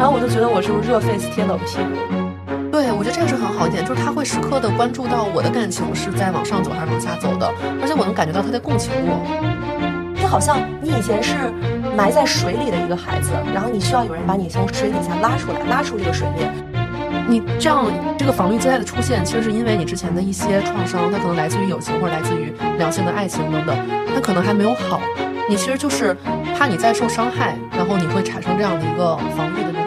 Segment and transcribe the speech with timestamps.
[0.00, 2.72] 然后我就觉得我是热 face 贴冷屁股。
[2.72, 7.46] 对，我觉得这个是很好一点，就是他会时刻的关注到我的感情是在往上走还是往下走的，
[7.82, 9.20] 而且我能感觉到他在共情我。
[10.18, 11.52] 就好像你以前是
[11.94, 16.50] 埋在水里的一个孩子，然后你需要有人把你从水底下拉出来，拉出这个水面。
[17.28, 17.84] 你这样
[18.16, 23.76] 这个防御姿态的出现，其实是因为你之前的一些创伤，它可能来自于友情或者来自于两性的爱情等等，
[24.14, 24.98] 它可能还没有好。
[25.46, 26.16] 你其实就是
[26.56, 29.79] 怕你再受伤害，然后你会产生这样的一个防御的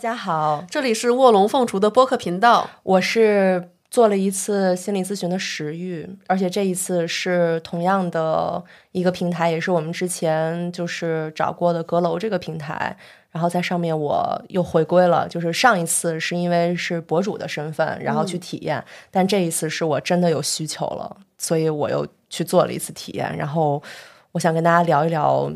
[0.00, 12.96] 家好，这里是卧龙凤雏的播客频道，我是做了一次心理咨询的食欲，而且这一次是同样的一个平台，也是我们之前就是找过的阁楼这个平台。
[13.30, 23.36] 然后在上面我又回归了，就是上一次是因为是博主的身份，然后去体验，但这一次是我真的有需求了，所以我又去做了一次体验。
[23.36, 23.80] 然后
[24.32, 25.52] 我想跟大家聊一聊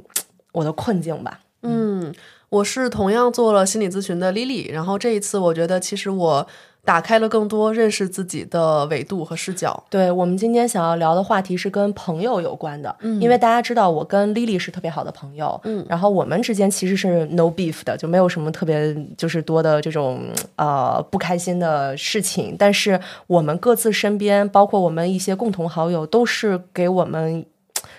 [0.53, 1.41] 我的困境吧。
[1.67, 2.15] 嗯，
[2.55, 6.47] 我是同样做了心理咨询的 Lily，然后这一次我觉得其实我。
[6.87, 9.83] 打开了更多认识自己的维度和视角。
[9.89, 22.55] 对我们今天想要聊的话题是跟朋友有关的，嗯，因为大家知道我跟 Lily 是特别好的朋友，嗯，然后我们之间其实是 no beef 的，就没有什么特别就是多的这种呃不开心的事情。
[22.59, 27.47] 但是我们各自身边，包括我们一些共同好友，都是给我们。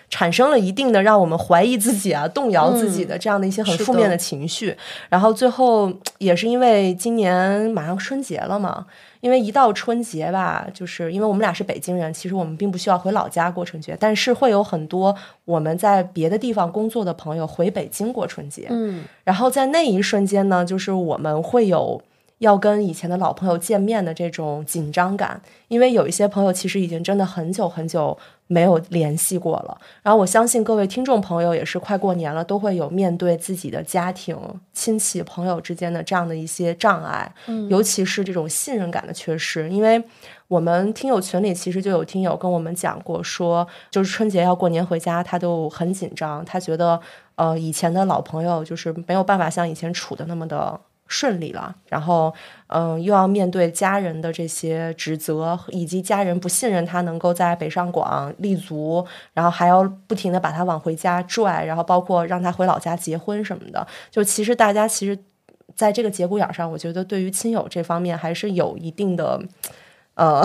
[0.10, 4.76] 产生了一定的让我们怀疑自己啊、动摇自己的这样的一些很负面的情绪，
[5.10, 8.86] 然后最后也是因为今年马上春节了嘛，
[9.22, 22.02] 因为一到春节吧，就是因为我们俩是北京人，其实我们并不需要回老家过春节，但是会有很多我们在别的地方工作的朋友回北京过春节，嗯，然后在那一瞬间呢，就是我们会有。
[22.40, 28.16] 要跟以前的老朋友见面的这种紧张感，因为有一些朋友其实已经真的很久很久
[28.48, 29.78] 没有联系过了。
[30.04, 34.38] 然后我相信各位听众朋友也是快过年了，都会有面对自己的家庭、
[34.74, 39.70] 亲戚、朋友之间的这样的一些障碍，嗯，尤其是这种信任感的缺失。
[39.70, 40.04] 因为
[40.48, 47.00] 我们听友群里其实就有听友跟我们讲过，说就是春节要过年回家，他都很紧张，他觉得
[47.36, 50.80] 呃以前的老朋友就是没有办法像以前处的那么的。
[51.08, 52.34] 顺利了，然后，
[52.68, 63.86] 嗯，又要面对家人的这些指责，以及家人不信任他能够在北上广立足，然后还要不停的把他往回家拽，然后包括让他回老家结婚什么的。
[64.10, 65.18] 就其实大家其实
[65.76, 69.42] 在这个节骨眼上，我觉得对于亲友这方面还是有一定的。
[70.16, 70.42] 呃，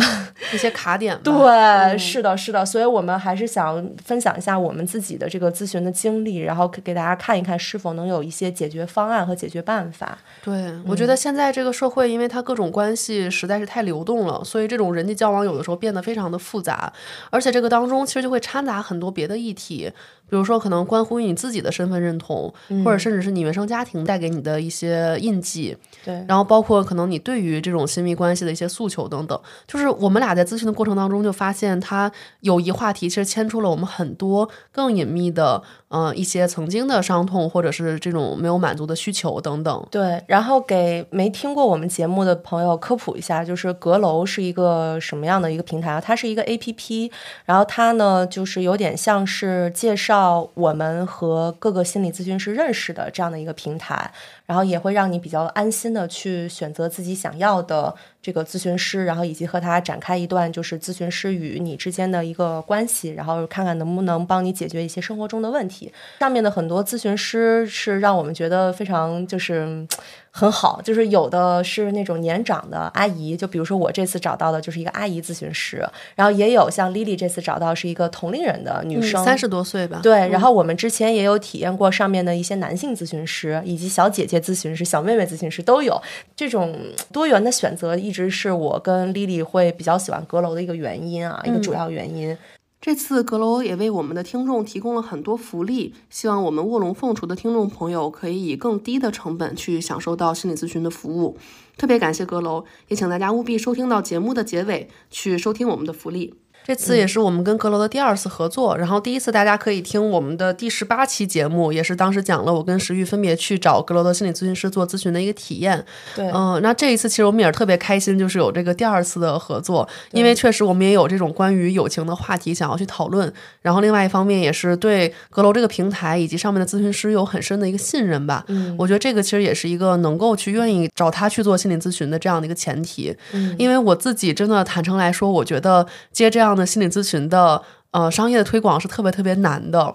[0.52, 10.18] 一些卡点， 对，是的，是的，所以我们还是想分享一下我们自己的这个咨询的经历，然后给大家看一看是否能有一些解决方案和解决办法。
[10.42, 16.92] 对，我觉得现在这个社会，因为它各种关系实在是太流动了，所以这种人际交往有的时候变得非常的复杂，
[17.30, 19.92] 而且这个当中其实就会掺杂很多别的议题。
[20.30, 22.52] 比如说，可能关乎于你自己的身份认同，
[22.84, 29.38] 或者甚至是你原生家庭带给你的一些印记，对，然后包括可能你对于这种亲密关系的一些诉求等等。
[29.66, 32.10] 就是我们俩在咨询的过程当中，就发现他
[32.40, 35.62] 友谊话题其实牵出了我们很多更隐秘的。
[35.92, 39.84] 嗯，一些曾经的伤痛，或者是这种没有满足的需求等等。
[39.90, 46.00] 对，然后给没听过我们节目的朋友科普一下，就是阁楼是一个什么样的一个平台啊？
[46.00, 47.10] 它是一个 A P P，
[47.44, 54.12] 然后它呢，就是有点像是介绍到我们和各个心理咨询师认识的这样的一个平台。
[54.50, 65.92] 然后也会让你比较安心的去选择自己想要的这个咨询师，然后以及和他展开一段就是咨询师与你之间的一个关系，然后看看能不能帮你解决一些生活中的问题。
[66.18, 69.86] 上面的很多咨询师是让我们觉得非常就是。
[70.32, 75.84] 很好，就是有的是那种年长的阿姨，就比如说我这次找到的就是一个阿姨咨询师，
[76.14, 79.98] 然后也有像 Lily 这次找到是一个同龄人的女生，三十多岁吧。
[80.04, 86.00] 对，然后我们之前也有体验过上面的一些男性咨询师，以及小姐姐咨询师、小妹妹咨询师都有。
[86.34, 86.76] 这种
[87.12, 92.36] 多元的选择一直是我跟 Lily 会比较喜欢阁楼的一个原因啊，一个主要原因。
[92.80, 101.36] 这次阁楼也为我们的听众提供了很多福利，希望我们卧龙凤雏的听众朋友可以以更低的成本去享受到心理咨询的服务。
[101.76, 106.39] 特别感谢阁楼，也请大家务必收听到节目的结尾去收听我们的福利。
[106.66, 115.84] 这次也是我们跟阁楼的第二次合作，然后第一次大家可以听我们的第十八期节目，也是当时讲了我跟石玉分别去找阁楼的心理咨询师做咨询的一个体验。
[116.14, 128.44] 对，嗯，那这一次其实我们也是特别开心，就是有这个第二次的合作，因为确实我们也有这种关于友情的话题想要去讨论，然后另外一方面也是对阁楼这个平台以及上面的咨询师有很深的一个信任吧。
[128.48, 133.14] 嗯，我觉得这个其实也是一个能够去愿意找他去做心理咨询的这样的一个前提。
[133.32, 137.28] 嗯，因为我自己真的坦诚来说，我觉得接这样的心理咨询。
[137.28, 137.62] 的
[137.92, 139.92] 呃，商业的推广是特别特别难的，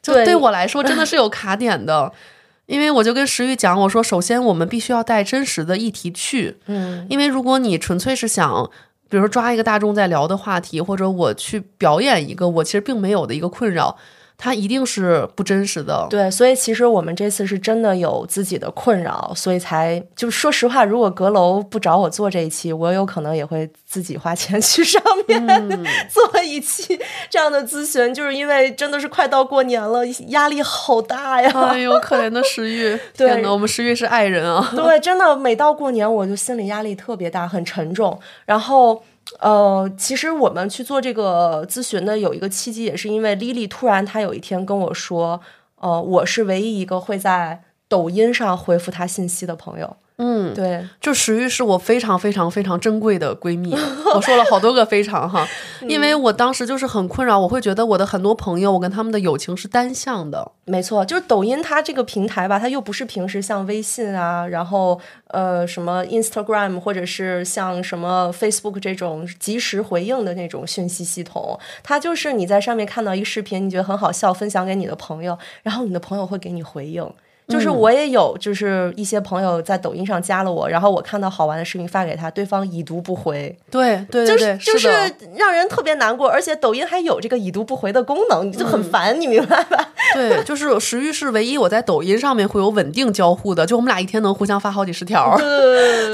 [0.00, 2.12] 就对我来说真的是有卡点的。
[2.66, 8.70] 因为我就跟石玉讲，我说首先我们必须要带真实的议题去，嗯，因为如果你纯粹是想，
[9.08, 13.98] 比如说抓一个大众在聊的话题，或者我去表演一个我其实并没有的一个困扰。
[14.44, 25.46] 它一定是不真实的，对，所以其实我们这次是真的有自己的困扰，所以才就是说实话，如果阁楼不找我做这一期，我有可能也会自己花钱去上面
[26.10, 26.98] 做一期
[27.30, 31.48] 这样的咨询，就是因为真的是快到过年了，压力好大呀！
[31.68, 34.72] 哎呦，可怜的石玉， 天呐，我们石玉是爱人啊！
[34.74, 39.04] 对，真的每到过年我就心理压力特别大，很沉重，然后。
[39.40, 45.40] 呃，其实我们去做这个咨询的有一个契机，也是因为 Lily 突然她有一天跟我说，
[45.76, 49.96] 呃，我是唯一一个会在抖音上回复她信息的朋友。
[50.18, 53.74] 嗯，对，就石玉是我非常非常非常珍贵的闺蜜，
[54.14, 55.48] 我说了好多个非常哈，
[55.88, 60.52] 因为我当时就是很困扰，我会觉得我的很多朋友，我跟他们的友情是单向的。
[60.64, 77.04] 没错，就是抖音它这个平台吧，它又不是平时像微信啊，然后呃什么 Instagram 或者是像什么 Facebook 这种及时回应的那种讯息系统，它就是你在上面看到一个视频，你觉得很好笑，分享给你的朋友，然后你的朋友会给你回应。
[77.48, 83.54] 就是我也有，就是一些朋友在抖音上加了我，然后我看到好玩的视频发给他，对方已读不回。
[83.70, 84.88] 对对对，就是就是
[85.36, 89.90] 让人特别难过，而且抖音还有这个已读不回的功能，就很烦，你明白吧？
[90.14, 95.36] 对，就是石玉是唯一我在抖音上面会有稳定交互的，就我们俩一天能互相发好几十条，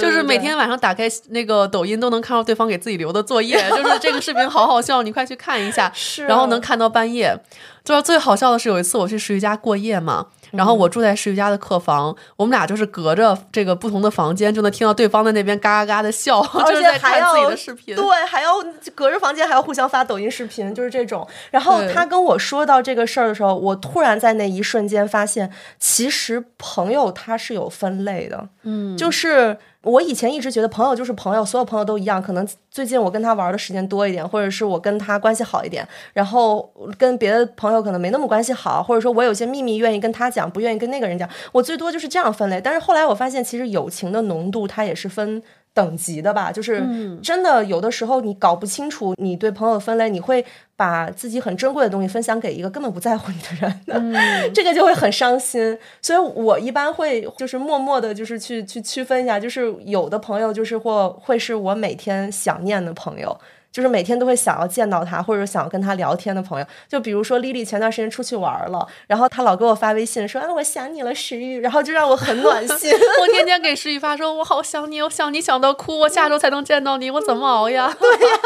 [0.01, 5.93] 就是每天晚上打开那个抖音都能看到对方给自己留的作业，就是这个视频好好笑，你快去看一下，
[6.27, 7.39] 然后能看到半夜。
[7.85, 10.27] 就是最好笑的是有一次我去石玉家过夜嘛。
[10.53, 17.95] 然后我住在石瑜家的客房，我们俩就是隔着这个不同的房间，就能听到对方在那边嘎嘎嘎的笑， 就是在看自己的视频。
[17.95, 18.55] 对，还要
[18.95, 21.27] 隔着房间还要互相发抖音视频，就是这种。
[21.50, 29.59] 然后他跟我说到这个事儿的时候，我突然在那一瞬间发现，其实朋友他是有分类的，嗯，就是。
[29.88, 32.23] 我以前一直觉得朋友就是朋友，所有朋友都一样。
[32.23, 41.29] 可能最近我跟他玩的时间多一点，或者是我跟他关系好一点，然后跟别的朋友可能没那么关系好，或者说我有些秘密愿意跟他讲，不愿意跟那个人讲。
[41.52, 42.61] 我最多就是这样分类。
[42.61, 45.43] 但是后来我发现，其实友情的浓度它也是分。
[45.79, 46.85] 等级的吧，就是
[47.23, 50.45] 真的有的时候你搞不清楚你对朋友分类，你会
[50.75, 54.13] 把自己很珍贵的东西分享给一个根本不在乎你的人，
[54.53, 55.79] 这个就会很伤心。
[56.03, 63.39] 所以我一般会就是默默的，就是去去区分一下，就是有的朋友就是或会是我每天想念的朋友。
[63.70, 72.91] 就是每天都会想要见到他，或者想要跟他聊天的朋友，就比如说丽丽前段时间出去玩了，然后她老给我发微信说啊我想你了石玉，然后就让我很暖心。
[73.20, 77.94] 我天天给石玉发说我好想你，我想你想到哭，我下周才能见到你，我怎么熬呀？
[78.00, 78.38] 对呀，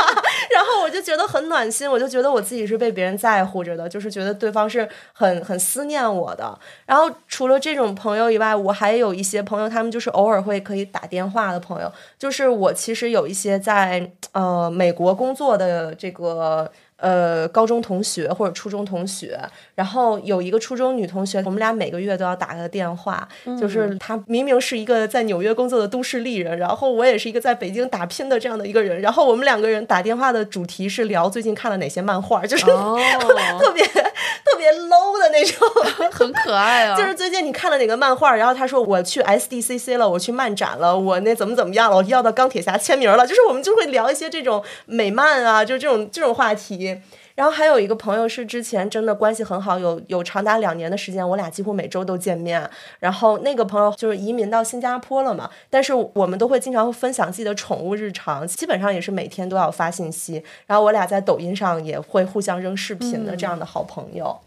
[0.51, 6.59] 然后我就觉得很暖心，我就觉得我自己是被别人在乎着的，就是觉得对方是很很思念我的。
[6.85, 15.12] 然后除了这种朋友以外，我还有一些朋友，他们就是偶尔会可以打电话的朋友，就是我其实有一些在呃美国。
[15.15, 16.71] 工作的这个。
[17.03, 19.37] 呃，高中同学或者初中同学，
[19.75, 23.29] 然后有一个初中女同学，我们俩每个月都要打个电话。
[23.61, 32.67] 就是她明明是一个在纽约工作的都市丽人，然后我也是一个在北京打拼的这样的一个人，然后我们两个人打电话的主题是聊最近看了哪些漫画，就是
[33.59, 35.69] 特别特别 low 的那种，
[36.13, 36.97] 很可爱啊。
[36.97, 46.92] 就是最近你看了哪个漫画，然后她说我去 SDCC 了，我去漫展了，我那怎么怎么样了，我要到钢铁侠签名了，就是我们就会聊一些这种美漫啊，就这种这种话题。
[47.35, 52.69] 然后还有一个朋友是之前真的关系很好，有有长达两年的时间，我俩几乎每周都见面。
[52.99, 60.43] 然后那个朋友就是移民到新加坡了嘛，但是我们都会经常会分享自己的宠物日常，基本上也是每天都要发信息。
[60.67, 64.39] 然后我俩在抖音上也会互相扔视频的这样的好朋友。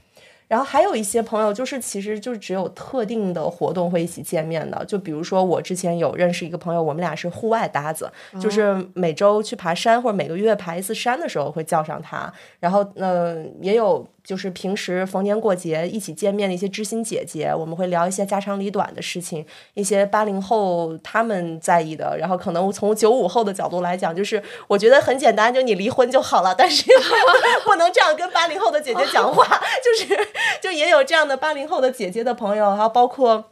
[0.56, 8.10] 然后还有一些朋友，就是其实就只有特定的活动会一起见面的，就比如说我之前有认识一个朋友，我们俩是户外搭子，
[8.40, 14.08] 就是每周去爬山或者每个月爬一次山的时候会叫上他，然后嗯也有。
[14.26, 22.18] 就是平时逢年过节一起见面的一些知心姐姐，我们会聊一些家长里短的事情，一些八零后他们在意的。
[22.18, 26.56] 然后可能从九五后的角度来讲，就是我觉得很简单，就你离婚就好了。
[26.58, 26.86] 但是
[27.64, 29.46] 不能这样跟八零后的姐姐讲话，
[29.82, 30.18] 就是
[30.62, 33.52] 就也有这样的八零后的姐姐的朋友，还有包括。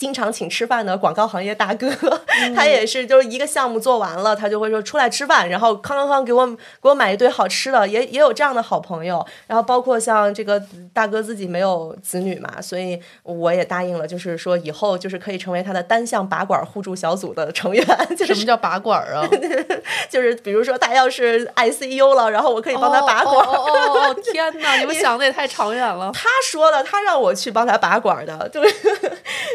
[0.00, 1.86] 经常请吃饭的广告行业大哥，
[2.56, 9.22] 他也是就是一个项目做完了，他就会说出来吃饭，然后康康康给我给我买一堆好吃的，也也有这样的好朋友。
[9.46, 10.58] 然后包括像这个
[10.94, 17.84] 大哥自己没有子女嘛，所以我也答应了，就是说以后就是可以成为他的单项拔管互助小组的成员。
[18.16, 19.28] 就是什么叫拔管啊？
[20.08, 23.46] 就是比如说他要是 ICU 了，然后我可以帮他拔管。
[23.46, 24.14] 哦哦哦！
[24.32, 26.10] 天哪，你们想的也太长远了。
[26.14, 28.74] 他说的，他让我去帮他拔管的，就是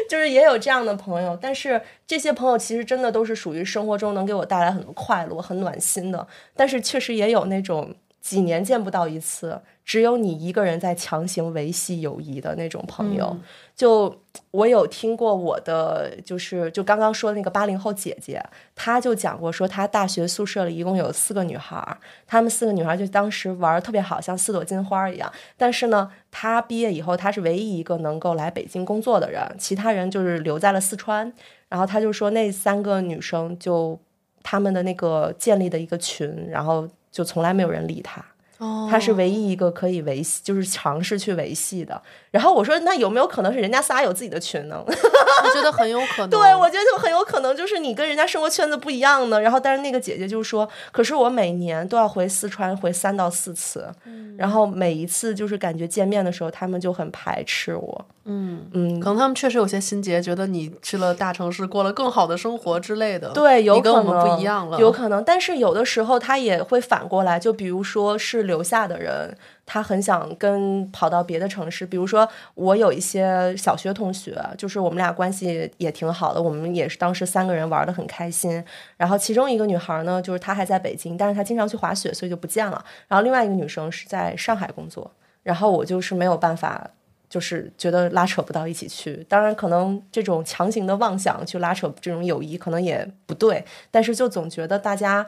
[0.08, 13.34] 就是也有这样的朋友，但是这些朋友其实真的都是属于生活中能给我带来很多快乐、很暖心的，但是确实也有那种几年见不到一次，只有你一个人在强行维系友谊的那种朋友。
[13.76, 18.42] 就我有听过我的，就是就刚刚说的那个八零后姐姐，
[18.74, 25.30] 她就讲过说，她大学宿舍里一共有四个女孩，她们四个女孩就当时玩的特别好，像四朵金花一样。
[25.58, 31.30] 但是呢，她毕业以后，她是唯一一个能够来北京工作的人，其他人就是留在了四川。
[31.68, 34.00] 然后她就说，那三个女生就
[34.42, 38.24] 她们的那个建立的一个群，然后就从来没有人理她。
[38.58, 42.00] 哦，他是唯一一个可以维系，就是尝试去维系的。
[42.30, 44.82] 然后我说，那有没有可能是人家仨有自己的群呢？
[44.86, 46.30] 我觉得很有可能。
[46.30, 49.40] 对，我觉得就很有可能，就是你跟人家生活圈子不一样呢。
[49.40, 53.88] 然后，但是那个姐姐就说，可是我每年都要回四川回三到四次，
[54.36, 58.06] 然后每一次就是感觉见面的时候，他们就很排斥我。
[58.28, 63.28] 嗯嗯，可能他们确实有些心结，觉得你去了大城市，过了更好的生活之类的。
[63.30, 65.22] 对，有可能跟我们不一样了，有可能。
[65.22, 69.36] 但是有的时候他也会反过来，就比如说是留下的人，
[69.66, 71.84] 他很想跟跑到别的城市。
[71.84, 78.64] 比如说我有一些小学同学，就是我们俩关系也挺好的，我们也是当时三个人玩的很开心。
[78.96, 82.84] 然后其中一个女孩呢，就是她还在北京，但是她经常去滑雪，所以就不见了。
[83.08, 85.10] 然后另外一个女生是在上海工作，
[85.42, 86.90] 然后我就是没有办法。
[87.28, 95.26] 就是觉得拉扯不到一起去，当然可能这种强行的妄想去拉扯这种友谊可能也不对，但是就总觉得大家，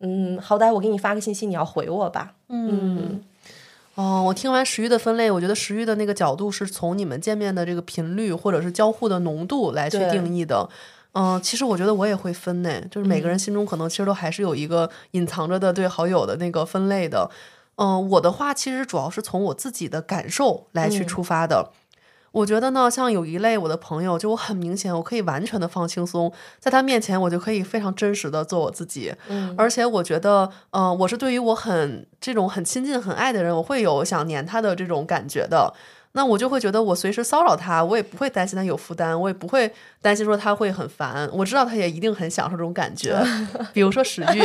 [0.00, 2.34] 嗯，好歹我给你发个信息，你要回我吧。
[2.48, 3.22] 嗯，
[3.94, 10.68] 哦，我听完食欲的分类，我觉得食欲的那个角度是从你们见面的这个频率或者是交互的浓度来去定义的。
[11.12, 17.30] 嗯，其实我觉得我也会分呢，就是每个人心中可能其实都还是有一个隐藏着的对好友的那个分类的。
[17.76, 21.70] 嗯，我的话其实主要是从我自己的感受来去出发的。
[22.32, 29.12] 我觉得呢，像有一类我的朋友，就我很明显，我可以完全的放轻松，在他面前我就可以非常真实的做我自己。
[29.28, 35.72] 嗯，而且我觉得，嗯，我是对于我很这种很亲近、很爱的人，我会有想黏他的这种感觉的。
[36.12, 39.72] 那我就会觉得，我随时骚扰他，我也不会担心他有负担，我也不会
[40.02, 41.28] 担心说他会很烦。
[41.32, 43.16] 我知道他也一定很享受这种感觉。
[43.72, 44.42] 比如说史玉，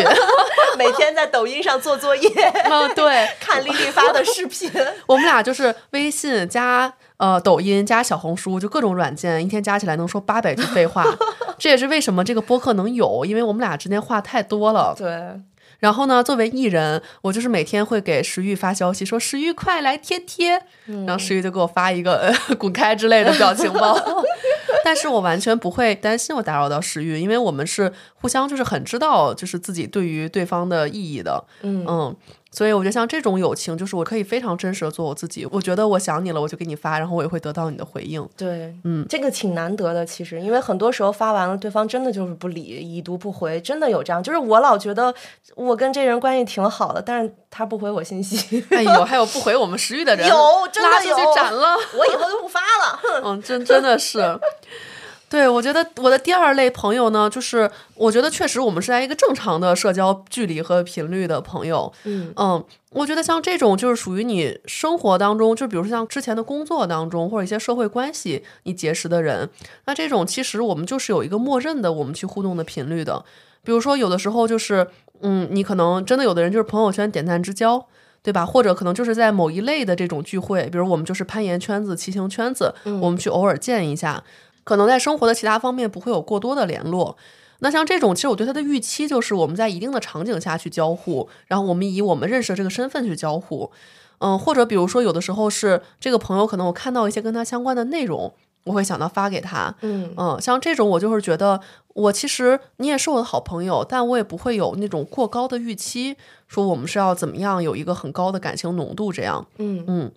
[0.78, 2.30] 每天在抖音上做作业，
[2.70, 4.72] 嗯，对，看丽丽发的视频。
[5.08, 11.06] 我们俩就是微信加呃抖音加小红书，就各种软件，一天加起来能说八百句废话。
[11.58, 14.94] 这也是为什么这个播客能有，因为我们俩之间话太多了。
[14.98, 15.42] 对。
[15.80, 23.96] 然后呢，作为艺人，我就是每天会给石玉发消息，说石玉快来贴贴，然后石玉就给我发一个 滚开之类的表情包。
[24.86, 31.44] 但是我完全不会担心我打扰到石玉，因为我们是互相就是很知道就是自己对于对方的意义的。
[31.62, 32.16] 嗯嗯。
[32.56, 35.46] 所以我觉得像这种友情，就是我可以非常真实的做我自己。
[35.52, 38.26] 我觉得我想你了，我就给你发，然后我也会得到你的回应。
[38.38, 44.24] 对，嗯，这个挺难得的，其实，因为很多时候发完了，对方真的就是不理，已读不回，真的有这样。
[44.24, 45.14] 就是我老觉得
[45.56, 48.64] 我跟这人关系挺好的，但是他不回我信息。
[48.70, 50.36] 哎呦，还有不回我们食欲的人，有，
[50.72, 51.76] 真的有，斩了。
[51.98, 53.00] 我以后就不发了。
[53.26, 54.20] 嗯，真真的是。
[55.28, 61.92] 对，我觉得我的第二类朋友呢，就是我觉得确实我们是在一个正常的社交距离和频率的朋友。
[62.04, 69.50] 嗯嗯，我觉得像这种就是属于你生活当中，就比如说像之前的工作当中或者一些社会关系你结识的人，
[69.86, 73.26] 那这种其实我们就是有一个默认的我们去互动的频率的。
[73.64, 74.88] 比如说有的时候就是
[75.22, 77.88] 嗯，你可能真的有的人就是朋友圈点赞之交，
[78.22, 78.46] 对吧？
[78.46, 84.24] 或者可能就是在某一类的这种聚会，比如我们就是攀岩圈子、骑行圈子，我们去偶尔见一下。
[84.66, 87.16] 可能在生活的其他方面不会有过多的联络，
[87.60, 93.72] 那像这种，其实我对他的预期就是我们在一定的场景下去交互，然后我们以我们认识的这个身份去交互，
[94.18, 98.34] 嗯，或者比如说有的时候是这个朋友，可能我看到一些跟他相关的内容，
[98.66, 100.14] 我会想到发给他，嗯。
[100.18, 101.62] 嗯，像这种我就是觉得
[101.94, 106.18] 我其实你也是我的好朋友，但我也不会有那种过高的预期，
[106.48, 109.86] 说我们是要怎么样有一个很高的感情浓度这样，嗯。
[109.88, 110.12] 嗯，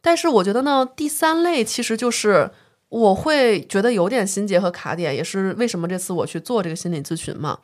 [0.00, 2.50] 但是我觉得呢，第三类其实就是。
[2.88, 7.58] 我会觉得有点心结和卡点，也是为什么这次我去做这个心理咨询嘛。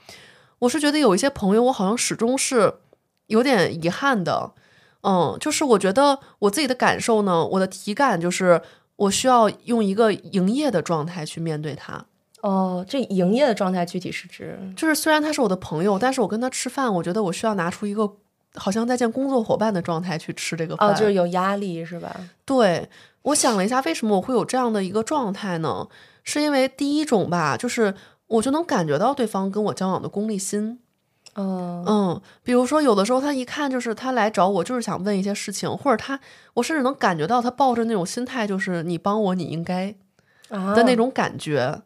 [0.59, 2.75] 我是觉得有一些朋友，我好像始终是
[3.27, 4.53] 有点遗憾的。
[5.03, 8.63] 嗯，就是我觉得我自己的感受呢，我的体感就是
[8.95, 12.07] 我需要用一个营业的状态去面对他。
[12.43, 14.59] 哦，这营业的状态具体是指？
[14.77, 18.09] 就是虽然他是我的朋友，但是我跟他吃饭，我觉得我需要拿出一个
[18.55, 22.15] 好像在见工作伙伴的状态去吃这个饭，哦，就是有压力是吧？
[22.45, 22.89] 对，
[23.23, 25.89] 我想了一下，为什么我会有这样的一个状态呢？
[26.25, 27.95] 是因为第一种吧，就是
[28.27, 30.79] 我就能感觉到对方跟我交往的功利心。
[31.35, 36.21] 嗯嗯，比如说有的时候他一看就是他来找我，就是想问一些事情，或者他
[36.55, 39.95] 我甚至能感觉到他抱着那种心态，就是你帮我，你应该
[40.51, 41.81] 的那种感觉。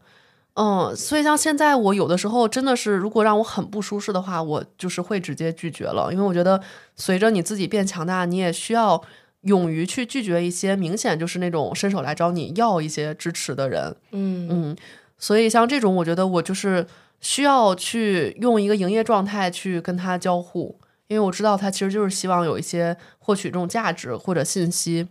[0.58, 6.58] 嗯，所以像现在我有的时候真的是，如果让我很不舒适的话，我就是会直接拒绝了，因为我觉得
[6.94, 9.02] 随着你自己变强大，你也需要
[9.42, 13.94] 勇于去拒绝一些明显就是那种伸手来找你要一些支持的人。
[14.12, 14.76] 嗯嗯，
[15.18, 16.86] 所以像这种，我觉得我就是
[17.20, 25.06] 需要去用一个营业状态去跟他交互，因为我知道他其实就是希望有一些获取这种价值或者信息。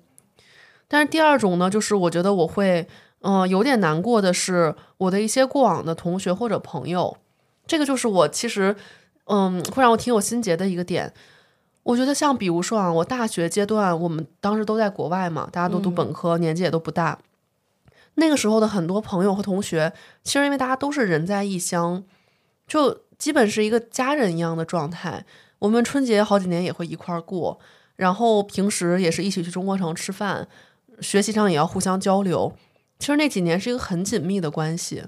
[0.87, 2.87] 但是第二种呢，就是我觉得我会。
[3.27, 7.17] 嗯，有点难过的是，我的一些过往的同学或者朋友，
[7.65, 8.75] 这个就是我其实，
[9.24, 11.12] 嗯，会让我挺有心结的一个点。
[11.82, 17.17] 我觉得像比如说啊，我大学阶段，我们当时都在国外嘛，大家都读本科，年纪也都不大。
[18.15, 19.91] 那个时候的很多朋友和同学，
[20.24, 22.03] 其实因为大家都是人在异乡，
[22.67, 25.25] 就基本是一个家人一样的状态。
[25.58, 27.60] 我们春节好几年也会一块儿过，
[27.96, 30.48] 然后平时也是一起去中国城吃饭，
[31.01, 32.55] 学习上也要互相交流。
[32.99, 35.03] 其实那几年是一个很紧密的关系，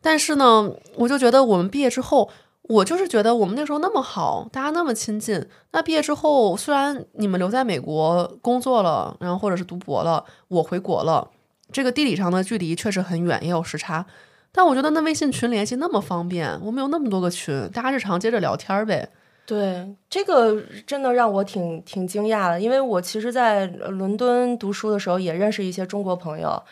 [0.00, 2.28] 但是呢，我就觉得我们毕业之后，
[2.62, 5.46] 我就是觉得我们那时候那么好，大家那么亲近。
[5.72, 11.30] 那毕业之后，虽然你们留在美国工作了，然后或者是读博了，我回国了，
[11.70, 14.06] 这个地理上的距离确实很远，也有时差。
[14.50, 19.08] 但我觉得那微信群联系那么方便，我们有那么多个群，大家日常接着聊天呗。
[19.44, 26.62] 对，这个真的让我挺挺惊讶的，因为我其实，在伦敦读书的时候，也认识一些中国朋友。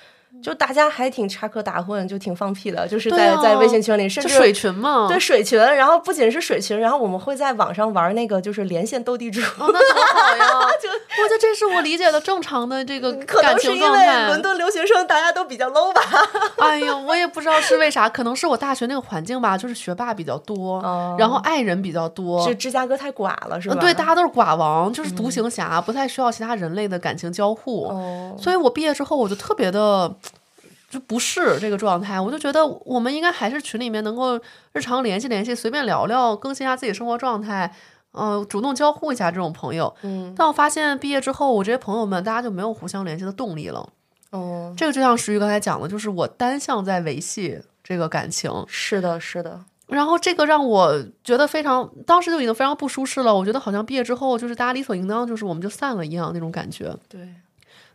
[0.43, 5.59] 就大家还挺插科打诨，就挺放屁的，就是在在微信群里，甚至水群嘛，对水群。
[5.59, 10.47] 然后不仅是水群，然后我们会在网上玩那个就是连线斗地主，那多好呀！
[10.81, 14.29] 就我觉得这是我理解的正常的这个感情状态。
[14.29, 16.01] 伦敦留学生大家都比较 low 吧？
[16.59, 20.81] 哎呦，我也不知道是为啥，可能是我大学那个环境吧，就是学霸比较多，
[21.19, 22.43] 然后爱人比较多。
[22.47, 23.77] 是芝加哥太寡了，是吧？
[23.79, 27.93] 对，大家都是寡王，就是独行侠，不太需要其他人类的感情交互。
[28.39, 30.11] 所以我毕业之后，我就特别的。
[30.91, 34.37] 就不是这个状态，我就觉得我们应该还是群里面能够
[34.73, 37.73] 日常联系联系，随便聊聊，更新一下自己生活状态，
[38.13, 39.95] 嗯，主动交互一下这种朋友。
[40.03, 43.89] 嗯，但我发现毕业之后，我这些朋友们大家就没有互相联系的动力了。
[44.31, 48.53] 哦，这个就像石玉刚才讲的，就是我单向在维系这个感情。
[48.67, 49.61] 是的，是的。
[49.87, 53.35] 然后这个让我觉得非常，当时就已经非常不舒适了。
[53.35, 56.93] 我觉得好像毕业之后，就是大家理所应当，就是我们就散了一样那种感觉。
[57.09, 57.29] 对。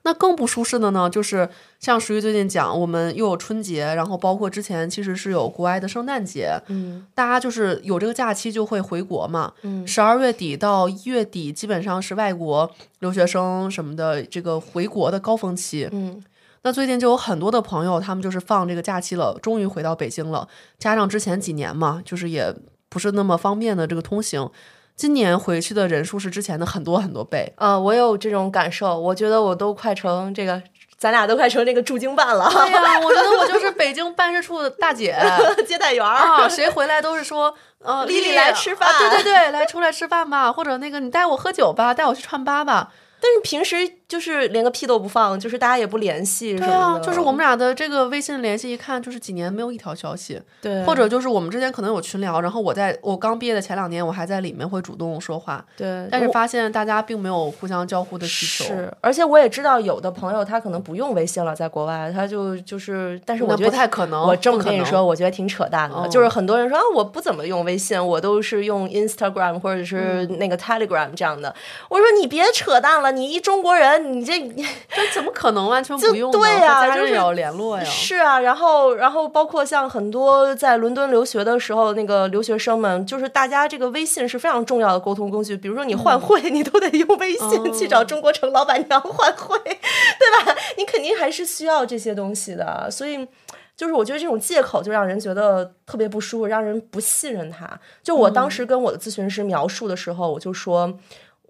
[0.06, 16.24] 那更不舒适的呢，就是像属于最近讲，我们又有春节，然后包括之前其实是有国外的圣诞节，嗯，大家就是有这个假期就会回国嘛，嗯，十二月底到一月底基本上是外国留学生什么的这个回国的高峰期，嗯，
[16.62, 22.54] 那最近就有很多的朋友，他们就是放这个假期了，终于回到北京了，加上之前几年嘛，就是也
[22.90, 24.48] 不是那么方便的这个通行。
[24.96, 27.78] 今年回去的人数是之前的很多很多倍啊！
[27.78, 30.62] 我有这种感受，我觉得我都快成这个，
[30.98, 32.50] 咱俩都快成那个驻京办了。
[32.50, 35.14] 对呀，我觉得我就是北京办事处的大姐、
[35.68, 36.48] 接待员啊！
[36.48, 42.92] 谁回来都是说，呃， 丽丽来吃饭，对对对，来出来吃饭吧，或者那个你带我喝酒吧，带我去串吧吧。
[43.22, 43.78] 但是平时
[44.08, 71.56] 就是连个屁都不放，就是大家也不联系，对啊，就是我们俩的这个微信联系，一看就是几年没有一条消息，对，或者就是我们之间可能有群聊，然后我在我刚毕业的前两年，我还在里面会主动说话，对，但是发现大家并没有互相交互的需求，是，而且我也知道有的朋友他可能不用微信了，在国外他就就是，但是我觉得不太可能，我这么跟你说，我觉得挺扯淡的，就是很多人说啊，我不怎么用微信，我都是用 Instagram 或者是那个 Telegram 这样的，
[71.90, 73.95] 我说你别扯淡了，你一中国人。
[73.98, 76.32] 你这这怎么可能完全不用？
[76.32, 77.84] 对呀，家人也要联络呀。
[77.84, 85.56] 是啊，然后然后包括像很多在伦敦留学的时候，那个留学生们，就是大家这个微信是非常重要的沟通工具。
[85.58, 90.56] 比如说你换 汇，你都得用微信去找中国城老板娘换汇，对吧？
[90.78, 92.90] 你肯定还是需要这些东西的。
[92.90, 93.28] 所以，
[93.76, 97.80] 就是我觉得这种借口就让人觉得特别不舒服，让人不信任他。
[98.04, 100.98] 就我当时跟我的咨询师描述的时候，我就说。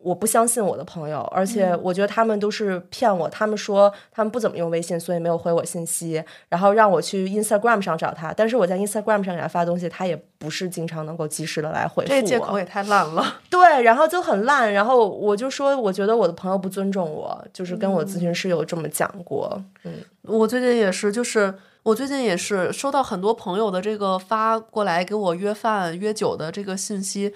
[0.05, 3.27] 我不相信我的朋友，而且我觉得他们都是骗我。
[3.27, 8.31] 他们说他们不怎么用微信，所以没有回我信息，然后让我去 Instagram 上找他。
[8.31, 12.21] 但是我在 Instagram 上给他发东西，他也不是经常能够及时的来回复我。
[12.21, 13.41] 这借口也太烂了。
[13.49, 14.71] 对，然后就很烂。
[14.71, 19.59] 然后我就说，我觉得我的朋友不尊重我，就是跟我咨询师有这么讲过。
[19.85, 27.33] 嗯，我最近也是，就是我最近也是收到很多朋友的这个发过来给我约饭约酒的这个信息，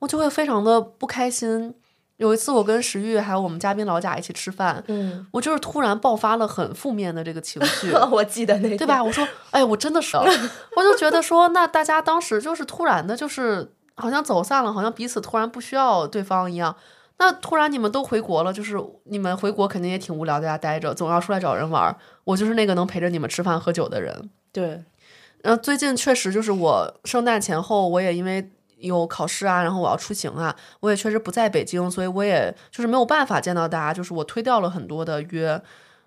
[0.00, 1.74] 我就会非常的不开心。
[2.20, 9.02] 有一次我跟石玉还有我们嘉宾老贾一起吃饭，嗯，我就是突然爆发了很负面的这个情绪， 我记得那对吧？
[9.02, 10.18] 我说，哎，我真的是，
[10.76, 16.76] 我就觉得说，那大家当时就是突然的，就是好像走散了，好像彼此突然不需要对方一样。
[17.16, 21.96] 那突然你们都回国了，就是你们回国肯定也挺无聊，在家待着，总要出来找人玩。
[22.24, 24.28] 我就是那个能陪着你们吃饭喝酒的人。
[24.52, 24.84] 对，
[25.42, 28.52] 然后最近确实就是我圣诞前后，我也因为。
[28.80, 35.60] 有考试啊，然后我要出行啊，我也确实不在北京，所以我也就是没有办法见到大家，就是我推掉了很多的约，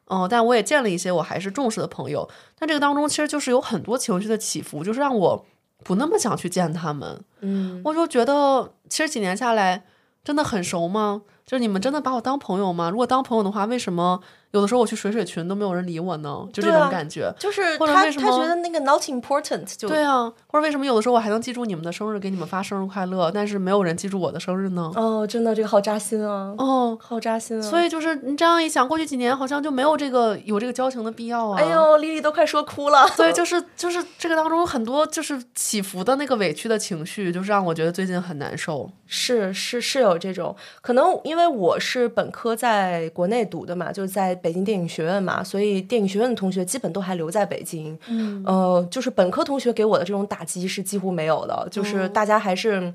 [0.07, 5.45] 嗯，但我也见了一些我还是重视的朋友，但这个当中其实就是有很多情绪的起伏，就是让我
[5.83, 9.86] 不那么想去见他们，嗯，我就觉得其实几年下来
[10.23, 11.21] 真的很熟吗？
[11.45, 12.89] 就是你们真的把我当朋友吗？
[12.89, 14.21] 如果当朋友的话，为什么？
[14.53, 17.33] 有的时候我去水水群都没有人理我呢，就这种感觉。
[17.39, 24.91] 就是或者为什么他觉得那个 not important 就对啊，或者为什么有的时候我还能记住你们的生日，给你们发生日快乐，但是没有人记住我的生日呢？
[24.95, 26.53] 哦，真的这个好扎心啊！
[26.59, 27.61] 哦，好扎心啊！
[27.63, 31.57] 所以就是你这样一想，过去几年好像就没有这个有这个交情的必要啊！
[31.59, 33.07] 哎呦，丽丽都快说哭了。
[33.07, 38.87] 所以就是就是这个当中有很多就是起伏的那个委屈的情绪，就是让我觉得最近很难受。
[39.07, 45.23] 是是是有这种可能，因为我是本科在国内读的嘛，就是在北京电影学院。
[45.23, 47.97] 嘛，所以电影学院的同学基本都还留在北京。
[48.08, 52.91] 嗯，呃，就是本科同学给我的这种打击是几乎没有的，就是大家还是，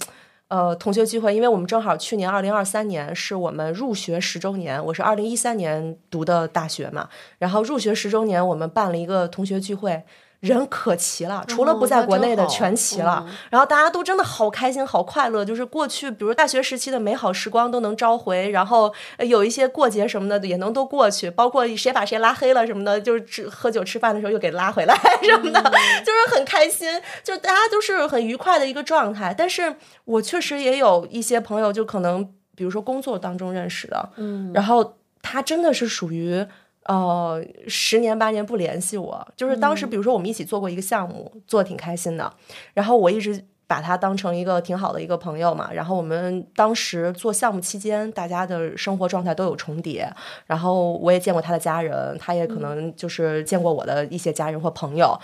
[0.49, 7.09] 呃，同学聚会，因为我们正好去年二零二三年是我们入学十周年，我是二零一三年读的大学嘛，
[7.39, 10.03] 然后入学十周年，我们办了一个同学聚会。
[10.41, 13.27] 人可齐了，除了不在国内的全齐了。
[13.51, 26.89] 然后大家都真的好开心、好快乐，就是过去比如大学时期的美好时光都能召回，然后有一些过节什么的也能都过去，包括谁把谁拉黑了什么的，就是吃喝酒吃饭的时候又给拉回来 什么的，就是很开心，
[27.25, 29.35] 就大家都是很愉快的一个状态。
[29.37, 29.75] 但是
[30.05, 32.25] 我确实也有一些朋友，就可能
[32.55, 36.47] 比如说工作当中认识的，嗯，然后他真的是属于。
[36.89, 42.33] 呃，十年八年不联系我，就是当时比如说我们一起做过一个项目，做的挺开心的，
[42.73, 45.71] 然后我一直把他当成一个挺好的一个朋友嘛。
[45.71, 50.11] 然后我们当时做项目期间，大家的生活状态都有重叠，
[50.47, 55.21] 然后我也见过他的家人，他也可能就是见过我的一些家人或朋友。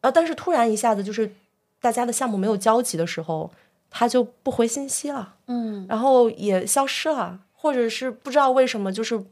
[0.00, 1.32] 呃，但是突然一下子就是
[1.80, 3.52] 大家的项目没有交集的时候，
[3.88, 9.24] 他就不回信息了，嗯，然后也消失了，或者是不知道为什么就是。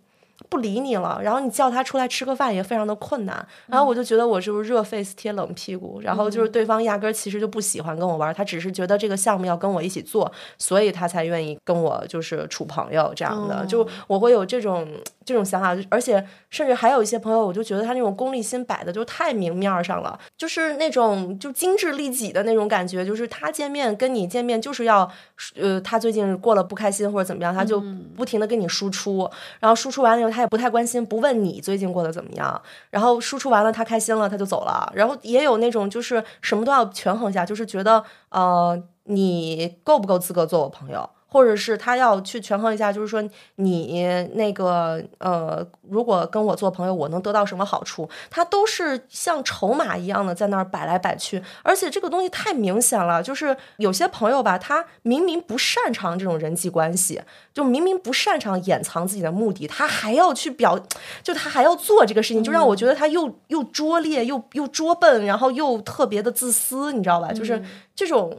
[0.48, 14.86] 不理你了，然后你叫他出来吃个饭也非常的困难，然后我就觉得我是不是热 face 贴冷屁股，然后就是对方压根儿其实就不喜欢跟我玩，他只是觉得这个项目要跟我一起做，所以他才愿意跟我就是处朋友这样的，就我会有这种
[15.24, 25.10] 这种想法，而且甚至还有一些朋友，我就觉得他那种功利心摆的就太明面上了，就是那种就精致利己的那种感觉，就是他见面跟你见面就是要，
[25.54, 27.82] 呃，他最近过了不开心或者怎么样，他就
[28.16, 30.31] 不停的跟你输出，然后输出完了以后。
[30.32, 32.60] 他也不太关心，不问你最近过得怎么样。
[32.90, 34.90] 然后输出完了，他开心了，他就走了。
[34.94, 41.08] 然后也有那种就是什么都要权衡一下，就是觉得呃，你够不够资格做我朋友。
[41.32, 43.22] 或者是他要去权衡一下，就是说
[43.56, 48.06] 你那个呃，如果跟我做朋友，我能得到什么好处？
[48.28, 53.22] 他都是像筹码一样的在那儿摆来摆去，而且这个东西太明显了。
[53.22, 57.22] 就是有些朋友吧，他明明不擅长这种人际关系，
[57.54, 60.78] 就明明不擅长掩藏自己的目的，他还要去表，
[61.22, 67.32] 就他还要做这个事情，就让我觉得他又又拙劣，又又拙笨，然后又特别的自私，你知道吧？
[67.32, 67.62] 就是
[67.94, 68.38] 这种。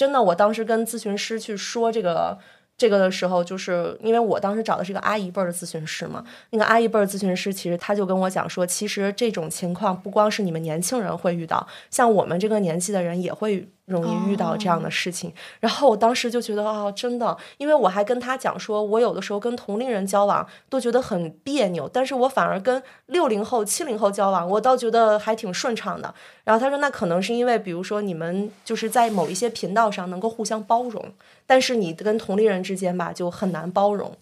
[0.00, 2.38] 真的，我当时跟咨询师去说这个
[2.78, 6.24] 这个的时候，就是因为我当时找的是一个阿姨辈儿的咨询师嘛。
[6.52, 13.68] 那个阿姨辈儿咨询师其实他就跟我讲说，其实这种情况不光是你们年轻人会遇到，像我们这个年纪的人也会。
[13.90, 26.14] 容易遇到这样的事情，然后我当时就觉得啊，真的，因为我还跟他讲说，我有的时候跟同龄人交往都觉得很别扭，但是我反而跟六零后、七零后交往，我倒觉得还挺顺畅的。
[26.44, 31.04] 然后他说，那可能是因为，比如说你们就是在某一些频道上能够互相包容，
[31.46, 34.16] 但是你跟同龄人之间吧，就很难包容。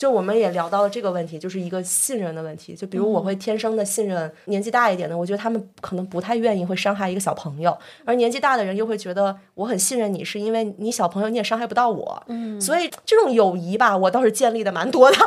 [0.00, 2.74] 就我们也聊到了这个问题，就是一个信任的问题。
[2.74, 12.22] 就比如我会天生的信任年纪大一点的，我觉得他们可能不太愿意会伤害一个小朋友，而年纪大的人又会觉得我很信任你，是因为你小朋友你也伤害不到我。
[12.28, 15.18] 嗯，所以这种友谊吧，我倒是建立的蛮多的，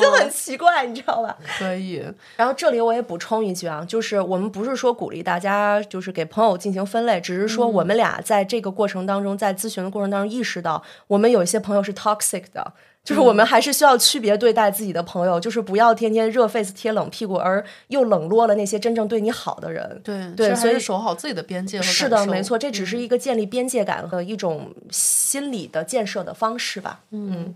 [0.00, 1.36] 就很奇怪，你知道吧？
[1.58, 2.02] 可以。
[2.36, 12.72] 然后这里我也补充一句啊，就是我们不是说鼓励大家就是给朋友进行分类，只是说我们俩在这个过程当中，在咨询的过程当中意识到，我们有一些朋友是 toxic 的。
[13.04, 20.00] 就是我们还是需要区别对待自己的朋友，就是不要天天热 face 贴冷屁股，而又冷落了那些真正对你好的人。
[20.04, 27.00] 对对，所以守好自己的边界和是的，没错，这只是一个建立边界感和一种心理的建设的方式吧。
[27.10, 27.54] 嗯，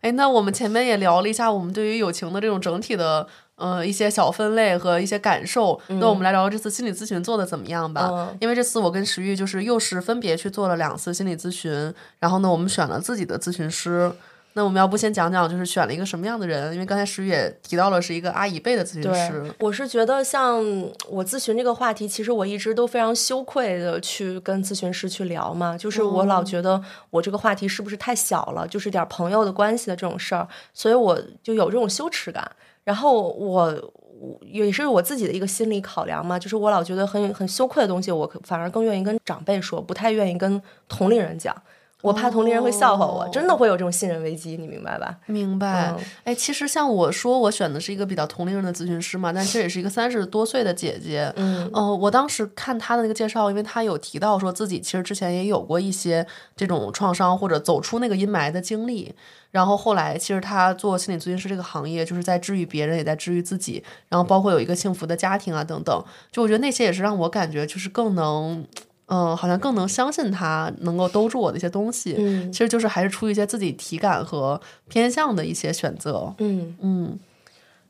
[0.00, 3.26] 哎，那我们前面也聊了一下我们对于友情的这种整体的。
[3.58, 8.32] 呃，一些小分类和一些感受，那我们来聊聊这次心理咨询做的怎么样吧。
[8.38, 14.12] 因为这次我跟石玉就是又是分别去做了两次心理咨询，然后呢，我们选了自己的咨询师。
[14.58, 16.74] 那我们要不先讲讲，就是选了一个什么样的人？
[16.74, 19.54] 因为刚才石宇也提到了是一个阿姨辈的咨询师。
[19.60, 20.60] 我是觉得像
[21.08, 32.50] 我咨询这个话题，其实我一直都非常羞愧的去跟咨询师去聊嘛，就是我老觉得我这个话题是不是太小了，就是点朋友的关系的这种事儿，所以我就有这种羞耻感。
[32.82, 33.92] 然后我
[34.40, 41.54] 也是我自己的一个心理考量嘛，就是我老觉得很很羞愧的东西，我反而更愿意跟长辈说，不太愿意跟同龄人讲。
[42.00, 45.18] 我怕同龄人会笑话我，真的会有这种信任危机，你明白吧？
[45.26, 45.92] 明白。
[46.22, 51.32] 哎，其实像我说，我选的是一个比较同龄人的咨询师嘛，但其实也是一个三十多岁的姐姐。
[51.34, 56.24] 嗯，呃，我当时看她的那个介绍，因为她有提到说自己其实之前也有过一些
[56.56, 59.12] 这种创伤或者走出那个阴霾的经历，
[59.50, 66.04] 然后后来其实她做心理咨询师这个行业，就是在治愈别人，也在治愈自己，然后包括有一个幸福的家庭啊等等。
[66.30, 68.64] 就我觉得那些也是让我感觉就是更能。
[69.08, 77.18] 嗯，好像更能相信他能够兜住我的一些东西，嗯，其实就是还是出于一些自己体感和偏向的一些选择，嗯嗯。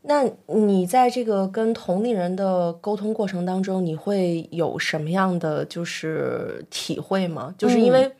[0.02, 7.52] 那你在这个跟同龄人的沟通过程当中，你会有什么样的就是体会吗？
[7.58, 8.10] 就是因为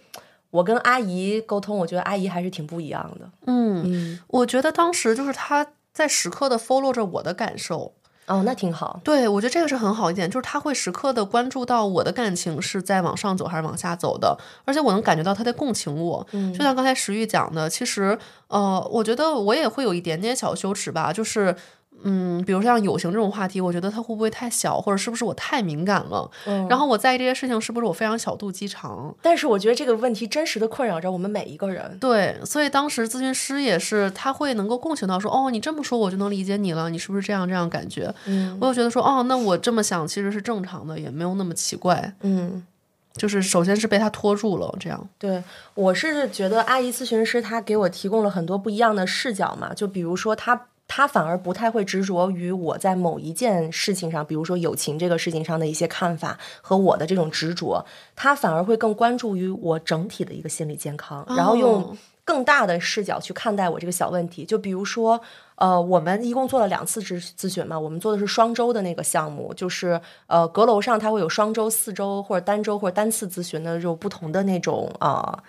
[0.51, 7.93] 我跟阿姨沟通，我觉得阿姨还是挺不一样的，嗯嗯，我觉得当时就是他在时刻的 follow 着我的感受。
[8.29, 9.01] 哦，那挺好。
[9.03, 16.27] 对，我觉得这个是很好一点，就是他会时刻的关注到我的感情是在往上走还是往下走的，而且我能感觉到他在共情我。
[16.33, 21.57] 嗯，就像刚才石玉讲的，其实，呃，我觉得我也会有一点点小羞耻吧，就是。
[22.03, 26.31] 嗯，比如像友情这种话题，我觉得它会不会太小，或者是不是我太敏感了？
[26.47, 29.15] 嗯，然后我在意这些事情，是不是我非常小肚鸡肠？
[29.21, 31.99] 但是我觉得这个问题真实的困扰着我们每一个人。
[31.99, 38.15] 对，所以当时咨询师也是，他会能够共情到说，哦，你这么说我就能理解你了，你是不是这样这样感觉？
[38.27, 42.15] 嗯，我就觉得说，哦，那我这么想其实是正常的，也没有那么奇怪。
[42.21, 42.65] 嗯，
[43.15, 45.09] 就是首先是被他拖住了，这样。
[45.19, 45.43] 对，
[45.75, 50.67] 我是觉得阿姨咨询师她给我提供了很多不一样的视角嘛，就比如说她。
[50.89, 57.85] 他反而不太会执着于我在某一件事情上，比如说友情这个事情上的一些看法和我的这种执着，
[58.17, 64.45] 他反而会更关注于我整体的一个心理健康，然后用更大的视角去看待我这个小问题。
[64.47, 65.21] 就比如说，
[65.57, 75.21] 呃，我们一共做了两次咨咨询嘛，我们做的是双周的那个项目，就是呃，阁楼上它会有双周、四周或者单周或者单次咨询的这种不同的那种啊。
[75.21, 75.43] 呃，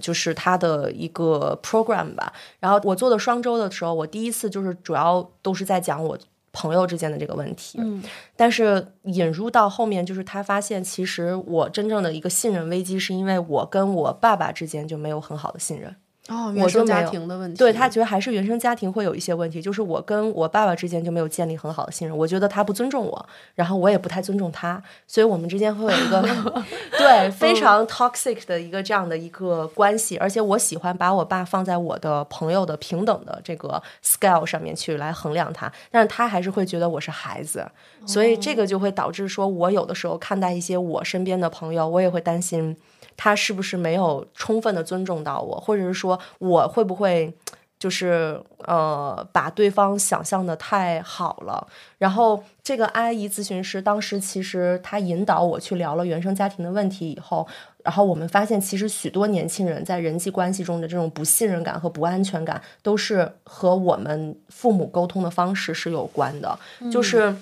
[0.00, 2.32] 就是它的一个 program 吧。
[2.58, 6.18] 然后我做的双周的时候，我第一次就是主要都是在讲我
[6.52, 7.78] 朋友之间的这个问题。
[7.80, 8.02] 嗯，
[8.36, 15.94] 但是引入到后面，就是他发现其实我真正的一个信任危机，是因为我跟我爸爸之间就没有很好的信任。
[16.28, 26.22] 哦，原生家庭的问题，对他觉得还是原生家庭会有一些问题，就是我跟我爸爸之间就没有建立很好的信任，我觉得他不尊重我，然后我也不太尊重他，所以我们之间会有一个
[26.98, 37.66] 对非常 toxic 的一个这样的一个关系，而且我喜欢把我爸放在我的朋友的平等的这个 scale 上面去来衡量他，但是他还是会觉得我是孩子，
[38.06, 42.76] 所以这个就会导致说我有的时候看待一些我身边的朋友，我也会担心。
[43.16, 47.32] 他是不是没有充分的尊重到我，或者是说我会不会
[47.78, 51.66] 就是呃把对方想象的太好了？
[51.98, 57.46] 然后这个阿姨咨询师当时其实他引导我去聊了原生家庭的问题以后，
[57.82, 66.58] 然后我们发现其实许多年轻人在人际关系中的这种不信任感和不安全感，都是和我们父母沟通的方式是有关的，
[66.92, 67.34] 就是。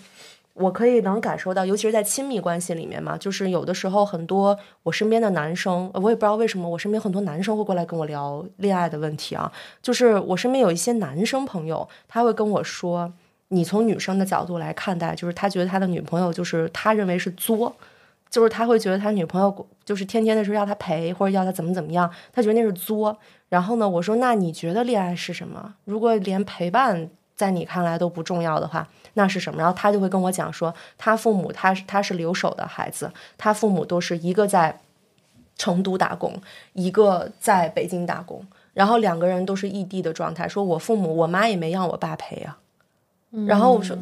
[0.59, 9.51] 我可以能感受到，尤其是在亲密关系里面嘛，就是有的时候很多我身边的男生，我也不知道为什么，我身边很多男生会过来跟我聊恋爱的问题啊。
[9.83, 13.13] 就是我身边有一些男生朋友，他会跟我说，
[13.49, 17.75] 你从女生的角度来看待，就是他觉得他的女朋友就是他认为是作，
[18.29, 23.17] 就是他会觉得他女朋友就是天天的时候要他陪或者要他怎么怎么样，他觉得那是作。
[23.49, 25.75] 然后呢，我说那你觉得恋爱是什么？
[25.85, 28.87] 如果连陪伴在你看来都不重要的话。
[29.15, 29.59] 那是什么？
[29.59, 34.79] 然后他就会跟我讲说，他父母他是他是留守的孩子，他父母都是一个在
[35.57, 36.35] 成都打工，
[36.75, 40.47] 一个在北京打工，然后两个人都是异地的状态。
[40.47, 42.59] 说我父母我妈也没让我爸陪啊。
[43.47, 43.97] 然后我说。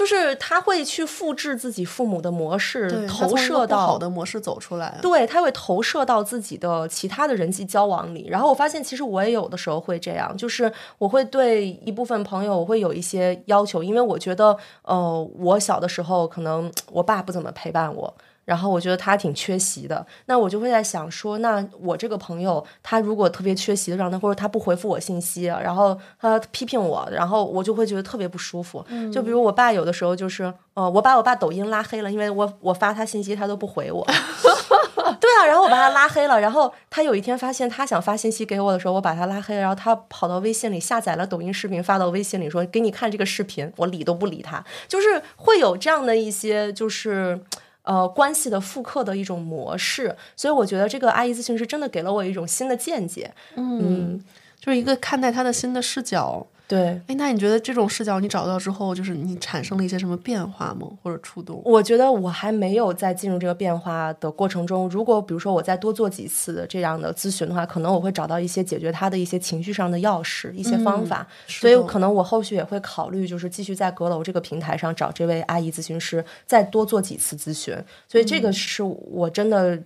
[0.00, 4.98] 就是他会去复制自己父母的模式，投射到好的模式走出来。
[5.02, 8.26] 对，他会投射到自己的其他的人际交往里。
[8.30, 18.14] 然后我发现，其实我也有的时候会这样，就是我会对一部分朋友，我会有一些要求，因为我觉得，呃，我小的时候可能我爸不怎么陪伴我。
[18.44, 28.84] 然后我觉得他挺缺席的，那我就会在想说，那我这个朋友他如果特别缺席的状态，或者他不回复我信息，然后他批评我，然后我就会觉得特别不舒服。
[29.12, 34.04] 就比如我爸有的时候就是，呃，我把我爸抖音拉黑了，因为我我发他信息他都不回我。
[35.20, 47.40] 对啊，然后我把他拉黑了，然后他有一天发现他想发信息给我的时候，我把他拉黑了，然后他跑到微信里下载了抖音视频发到微信里说给你看这个视频，我理都不理他，就是会有这样的一些就是。
[47.82, 54.22] 呃，关系的复刻的一种模式，所以我觉得这个阿姨咨询师真的给了我一种新的见解，嗯，
[54.58, 56.46] 就是一个看待他的新的视角。
[56.70, 60.86] 对，哎，那你觉得这种视角你找到之后，就是你产生了一些什么变化吗？
[61.02, 61.60] 或者触动？
[61.64, 64.88] 我觉得我还没有在进入这个变化的过程中。
[64.88, 71.26] 如果比如说我再多做几次的这样的咨询的话，可能我会找到一些解决他的一些情绪上的钥匙、一些方法。
[71.48, 77.76] 所以可能我后续也会考虑，就是继续在阁楼这个平台上找这位阿姨咨询师，再多做几次咨询。
[78.06, 79.76] 所以这个是我真的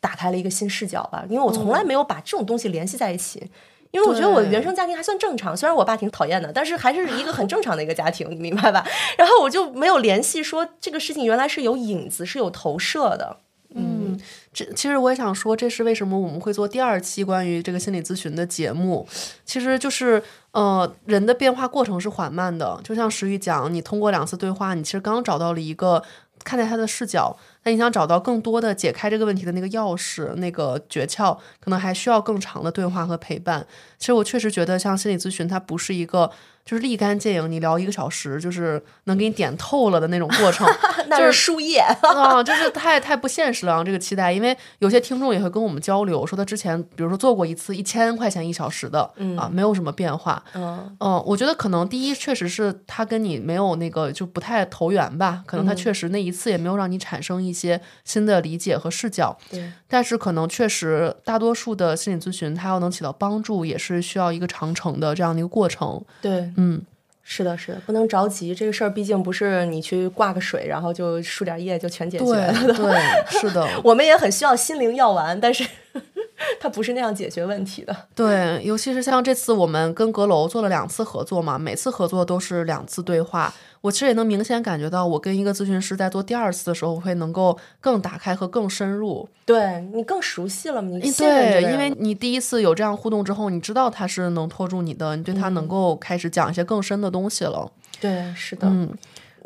[0.00, 3.48] 打开了一个新视角吧，因为我从来没有把这种东西联系在一起。
[3.94, 8.84] 因为我觉得我原生家庭还算正常，虽然我爸挺讨厌的，但是还是一个很正常的一个家庭，你明白吧？
[9.16, 13.36] 然后我就没有联系说这个事情原来是有影子，是有投射的。
[13.76, 14.18] 嗯，
[14.52, 19.06] 这其实我也想说，这是为什么我们会做第二期关于这个心理咨询的节目。
[19.44, 26.02] 其实就是，呃，人的变化过程是缓慢的，就像石玉讲，你通过两次对话，你其实刚找到了一个
[26.42, 27.36] 看待他的视角。
[27.64, 33.66] 那你想找到更多的解开这个问题的那个钥匙、那个诀窍，可能还需要更长的对话和陪伴。
[33.98, 36.30] 其实我确实觉得，像心理咨询，它不是一个。
[36.64, 40.66] 就是立竿见影，你聊一个小时，就是能给你点透了的那种过程，
[41.08, 43.84] 那是输液 啊，就是太太不现实了。
[43.84, 49.02] 这个期待，因为有些听众也会跟我们交流，说他之前比如说做过一次一千块钱一小时的，
[49.36, 50.42] 啊，没有什么变化。
[50.54, 59.36] 嗯嗯，我觉得可能第一确实是他跟你没有那个就不太投缘吧，可能他确实那一次也没有让你产生一些新的理解和视角。
[59.50, 66.02] 对，但是可能确实大多数的心理咨询，它要能起到帮助，也是需要一个长程的这样的一个过程。
[66.22, 66.50] 对。
[66.56, 66.80] 嗯，
[67.22, 68.54] 是的，是的，不能着急。
[68.54, 72.52] 这个事儿毕竟不是你去挂个水，然后就输点液就全解决了。
[72.74, 73.00] 对，
[73.40, 75.66] 是的，我们也很需要心灵药丸，但是。
[76.58, 77.96] 它不是那样解决问题的。
[78.12, 83.54] 对，尤其是像这次我们跟阁楼做了两次合作嘛，每次合作都是两次对话。
[83.84, 89.28] 我其实也能明显感觉到，我跟一个咨询师在做第二次的时候，我会能够更打开和更深入。
[89.44, 97.70] 对你更熟悉了，你对，因为你第一次有这样互动之后，你知道他是能拖住你的，你对他能够开始讲一些更深的东西了。
[98.00, 98.88] 对，是的，嗯。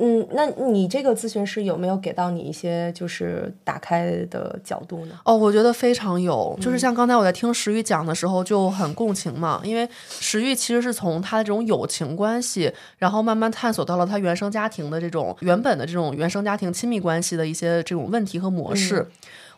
[0.00, 5.18] 嗯，那你这个咨询师有没有给到你一些就是打开的角度呢？
[5.24, 19.08] 哦，我觉得非常有，就是像刚才我在听石玉讲的时候就很共情嘛，因为石玉其实是从他的这种友情关系，然后慢慢探索到了他原生家庭的这种原本的这种原生家庭亲密关系的一些这种问题和模式。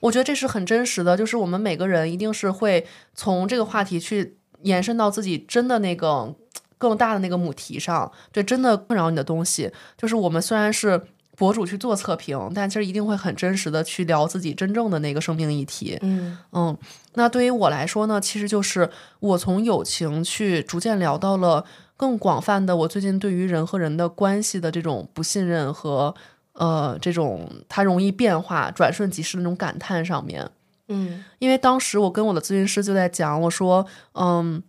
[0.00, 6.34] 我觉得这是很真实的，就是我们每个人一定是会从这个话题去延伸到自己真的那个。
[6.80, 10.98] 更大的那个母题上，对，真的困扰你的东西，就是我们虽然是
[11.36, 15.98] 博主去做测评，但其实一定会很真实的去聊自己真正的那个生命议题。
[16.00, 16.76] 嗯嗯，
[17.14, 18.88] 那对于我来说呢，其实就是
[19.20, 21.66] 我从友情去逐渐聊到了
[21.98, 26.14] 更广泛的，我最近对于人和人的关系的这种不信任和
[26.54, 30.50] 呃这种它容易变化、转瞬即逝的那种感叹上面。
[30.88, 34.62] 嗯，因为当时我跟我的咨询师就在讲，我说，嗯。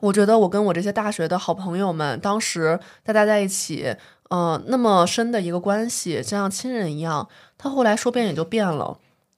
[0.00, 3.94] 我觉得我跟我这些大学的好朋友们，当时大家在一起，
[4.30, 7.28] 呃，那么深的一个关系，就像亲人一样。
[7.58, 8.96] 他后来说变也就变了，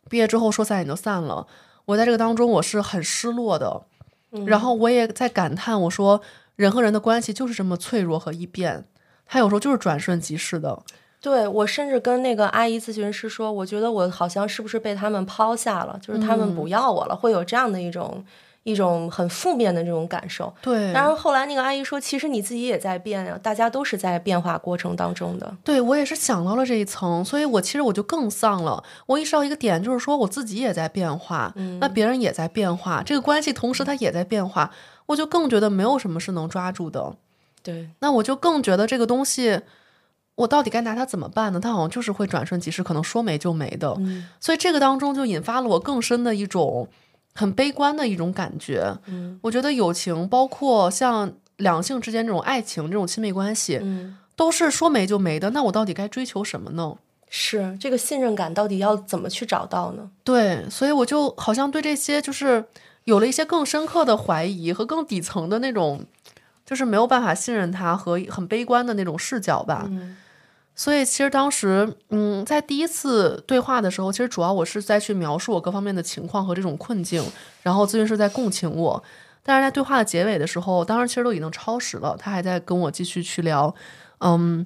[0.08, 1.46] 毕业之后说散也就散了。
[1.86, 3.82] 我在这个当中我是很失落的，
[4.46, 6.20] 然后我也在感叹，我说
[6.54, 8.84] 人和人的关系就是这么脆弱和易变，
[9.26, 10.80] 他有时候就是转瞬即逝的。
[11.20, 18.24] 对我甚至跟那个阿姨咨询师说，我觉得我好像是不是被他们抛下了，就是他们不要我了，会有这样的一种。
[18.64, 20.92] 一种很负面的这种感受，对。
[20.92, 25.52] 然后后来那个阿姨说，其实你自己也在变呀，大家都是在变化过程当中的。
[25.64, 28.84] 对我也是想到了这一层，所以我其实我就更丧了。
[29.06, 34.70] 我意识到一个点，就是说我自己也在变化，那别人也在变化，这个关系同时它也在变化，
[35.06, 37.16] 我就更觉得没有什么是能抓住的。
[37.64, 39.60] 对，那我就更觉得这个东西，
[40.36, 41.58] 我到底该拿它怎么办呢？
[41.58, 43.96] 它好像就是会转瞬即逝，可能说没就没的。
[44.38, 46.88] 所以这个当中就引发了我更深的一种。
[47.34, 56.96] 很悲观的一种感觉，嗯，我觉得友情包括像两性之间这种爱情、这种亲密关系，嗯，都是说没就没的，那我到底该追求什么呢？
[57.34, 60.10] 是这个信任感到底要怎么去找到呢？
[60.22, 62.62] 对，所以我就好像对这些就是
[63.04, 66.04] 有了一些更深刻的怀疑和更底层的那种，
[66.66, 69.88] 就是没有办法信任他和很悲观的那种视角吧。
[70.74, 77.22] 所以其实当时，嗯，在第一次对话的时候，其实主要我是在去描述我各方面的情况和这种困境，
[77.62, 79.02] 然后咨询师在共情我。
[79.44, 83.74] 但是在对话的结尾的时候，当时其实都已经超时了，他还在跟我继续去聊。
[84.20, 84.64] 嗯，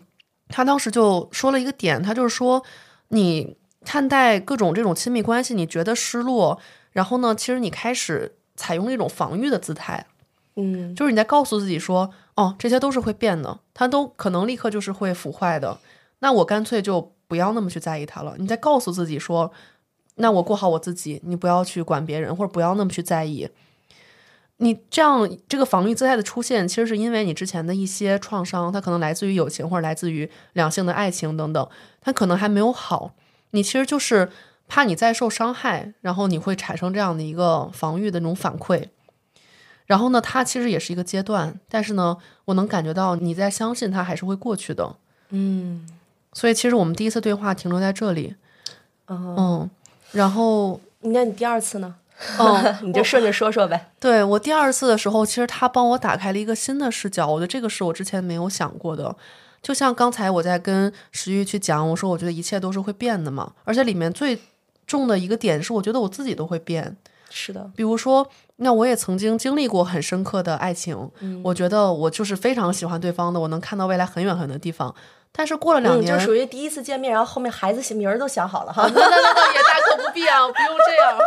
[0.49, 2.63] 他当时就说了一个点，他就是说，
[3.09, 6.61] 你看待各种这种亲密关系，你觉得失落，
[6.93, 10.07] 然后呢，其实你开始采用一种防御的姿态，
[10.57, 15.79] 嗯，就是你在告诉自己说，哦，这些都是会变的，它都可能立刻就是会腐坏的。
[16.21, 18.35] 那我干脆就不要那么去在意他了。
[18.39, 19.53] 你在告诉自己说，
[20.17, 23.49] 那我过好我自己，你不要去管别人，或者不要那么去在意。
[24.59, 31.69] 你这样这个防御姿态的出现，其实是因为你之前的一些创伤，它可能来自于友情或者来自于两性的爱情等等，
[32.01, 33.13] 它可能还没有好。
[33.51, 34.31] 你其实就是
[34.67, 38.89] 怕你再受伤害，然后你会产生这样的一个防御的那种反馈。
[39.85, 44.97] 然后呢，它其实也是一个阶段，但是呢，我能感觉到你在相信它还是会过去的。
[45.29, 45.87] 嗯
[46.37, 48.35] 所以其实我们第一次对话停留在这里，
[49.09, 49.71] 嗯，嗯，
[50.13, 51.95] 然后那你第二次呢？
[52.39, 53.91] 嗯， 你就顺着说说呗。
[53.99, 59.17] 对我第二次的时候，其实他帮我打开了一个新的视角，我觉得这个是我之前没有想过的。
[59.63, 64.39] 就像刚才我在跟石玉去讲，我说我觉得一切都是会变的嘛，而且里面最
[64.87, 66.95] 重的一个点是，我觉得我自己都会变。
[67.31, 71.11] 是的，比如说，那我也曾经经历过很深刻的爱情，
[71.43, 74.95] 我觉得我就是非常喜欢对方的，我能看到未来很远很远的地方。
[75.37, 78.91] 但是过了两嗯，年，就属于第一次见面，然后后面孩子名儿都想好了哈。
[78.95, 81.19] 那那那那也大可不必啊，不用这样。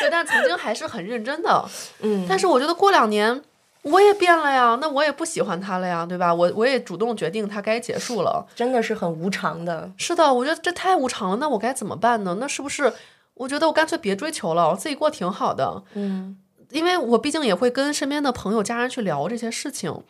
[0.00, 1.64] 对，但曾经还是很认真的。
[2.02, 3.40] 嗯，但是我觉得过两年
[3.82, 6.34] 我也变了呀，那我也不喜欢他了呀，对吧？
[6.34, 8.44] 我我也主动决定他该结束了。
[8.56, 9.90] 真的是很无常的。
[9.96, 12.36] 是的，我觉得这太无常了，那我该怎么办呢？
[12.40, 12.92] 那是不是
[13.34, 15.82] 我觉得我干脆别追求了，我自己过挺好的？
[15.94, 16.36] 嗯
[16.70, 20.02] 因为我毕竟也会跟身边的朋友、家人去聊这些事情。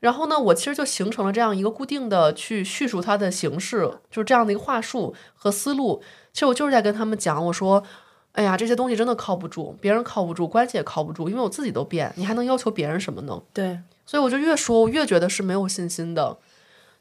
[0.00, 6.02] 然后呢，我其实就形成了这样一个固定的去叙述它的形式，就是这样的一个话术和思路。
[6.32, 7.82] 其实我就是在跟他们讲，我说，
[8.32, 13.42] 哎呀，这些东西真的靠不住，别人靠不住，关系也靠不住，因为我自己都变，你还能要求别人什么呢？
[13.52, 16.38] 对，所以我就越说，我越觉得是没有信心的。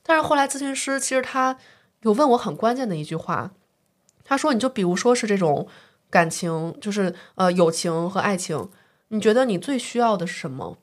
[0.04, 1.58] 但是后来咨询师其实他
[2.02, 3.52] 有问我很关键的一句话，
[4.26, 5.68] 他说：“你就比如说是这种
[6.10, 8.70] 感情，就是呃友情和爱情，
[9.10, 10.78] 你觉得你最需要的是什么？”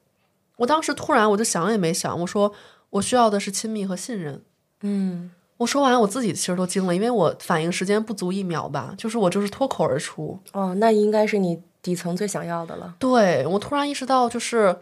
[0.57, 2.53] 我当时突然我就想也没想，我说
[2.91, 4.43] 我需要的是亲密和信任。
[4.83, 10.39] 嗯我说完我自己其实都惊了，因为我反应时间不足一秒吧，就是我就是脱口而出。
[10.53, 12.95] 哦，那应该是你底层最想要的了。
[12.99, 14.77] 对我突然意识到，就是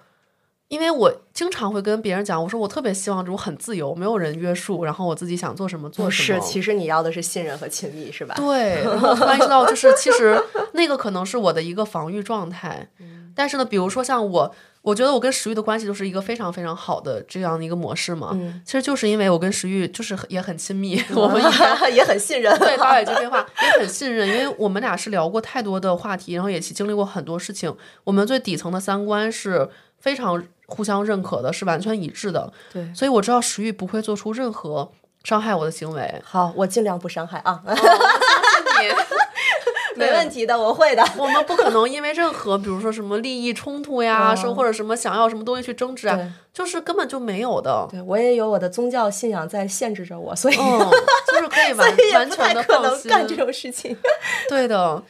[0.66, 6.40] 因为我经常会跟别人讲，我说我特别希望这种很自由，没有人约束，然后我自己想做什么做什么。
[6.40, 8.34] 是，其实你要的是信任和亲密，是吧？
[8.36, 10.36] 对，然后我突然意识到，就是其实
[10.72, 12.88] 那个可能是我的一个防御状态。
[13.36, 14.54] 但是呢，比如说像我，
[14.84, 18.32] 我觉得我跟石玉的关系就是一个非常非常好的这样的一个模式嘛。
[18.34, 21.42] 嗯其实就是因为我跟石玉就是也很亲密， 我们
[21.94, 22.54] 也很信任。
[22.58, 27.74] 对，导演这句话也很信任，因为我们俩是聊过太多的话题，然后也经历过很多事情，
[28.04, 29.66] 我们最底层的三观是
[29.98, 32.52] 非常互相认可的，是完全一致的。
[32.70, 36.20] 对，所以我知道石玉不会做出任何伤害我的行为。
[36.22, 38.94] 好，我尽量不伤害啊，哦、我相信你。
[39.98, 41.04] 没问题的，我会的。
[41.16, 46.18] 我们不可能因为任何，比如说什么利益冲突呀，说、或者什么想要什么东西去争执啊，
[46.52, 47.86] 就是根本就没有的。
[47.90, 50.78] 对我也有我的宗教信仰在限制着我，所以、嗯，
[51.32, 53.10] 就是可以完完全的可能放心。
[53.10, 53.96] 干这种事情。
[54.48, 55.02] 对的，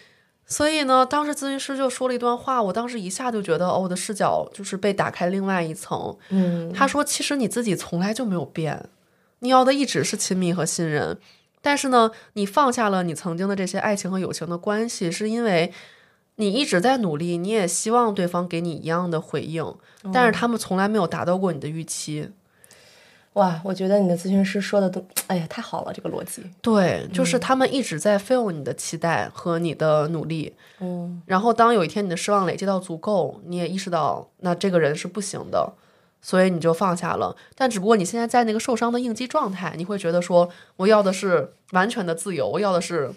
[0.47, 6.17] 所以呢，当时咨询师就说了一段话，我当时一下就觉得，哦，我的视角就是被打开另外一层。
[6.29, 8.89] 嗯，他说，其实你自己从来就没有变，
[9.41, 11.19] 你要的一直是亲密和信任，
[11.65, 15.73] 但是呢，你放下了你曾经的这些爱情和友情的关系，是因为。
[16.37, 19.65] 你一直在努力，你也希望对方给你一样的回应，
[20.13, 22.29] 但是他们从来没有达到过你的预期。
[23.35, 26.43] 哇，我觉得你的咨询师说的都，哎呀，太好了，这个逻辑。
[26.61, 35.73] 对，就是他们一直在 fail 你的期待和你的努力，嗯，然后当有一天你的失望累积到足够，你也意识到那这个人是不行的，
[36.25, 37.37] 所以你就放下了。
[37.55, 43.13] 但只不过你现在在那个受伤的应激状态，你会觉得说我要的是完全的自由，我要的是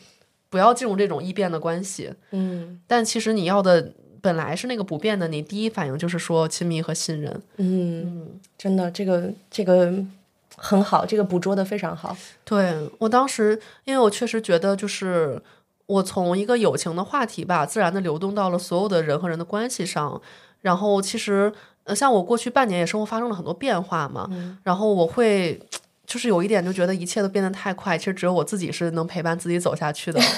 [0.49, 2.14] 不要进入这种异变的关系。
[2.32, 7.41] 嗯但其实你要的本来是那个不变的，你第一反应就是说亲密和信任。
[7.55, 9.93] 嗯，真的，这个这个
[10.58, 12.18] 很好，这个捕捉的非常好。
[12.43, 15.41] 对我当时，因为我确实觉得，就是
[15.86, 20.22] 我从一个友情的话题吧，自然的流动到了所有的人和人的关系上。
[20.62, 21.53] 然后其实，
[21.88, 24.29] 呃，像我过去半年也生活发生了很多变化嘛，
[24.63, 25.59] 然后我会
[26.05, 30.21] 就是有一点就觉得一切都变得太快，其实只有我自己是能陪伴自己走下去的。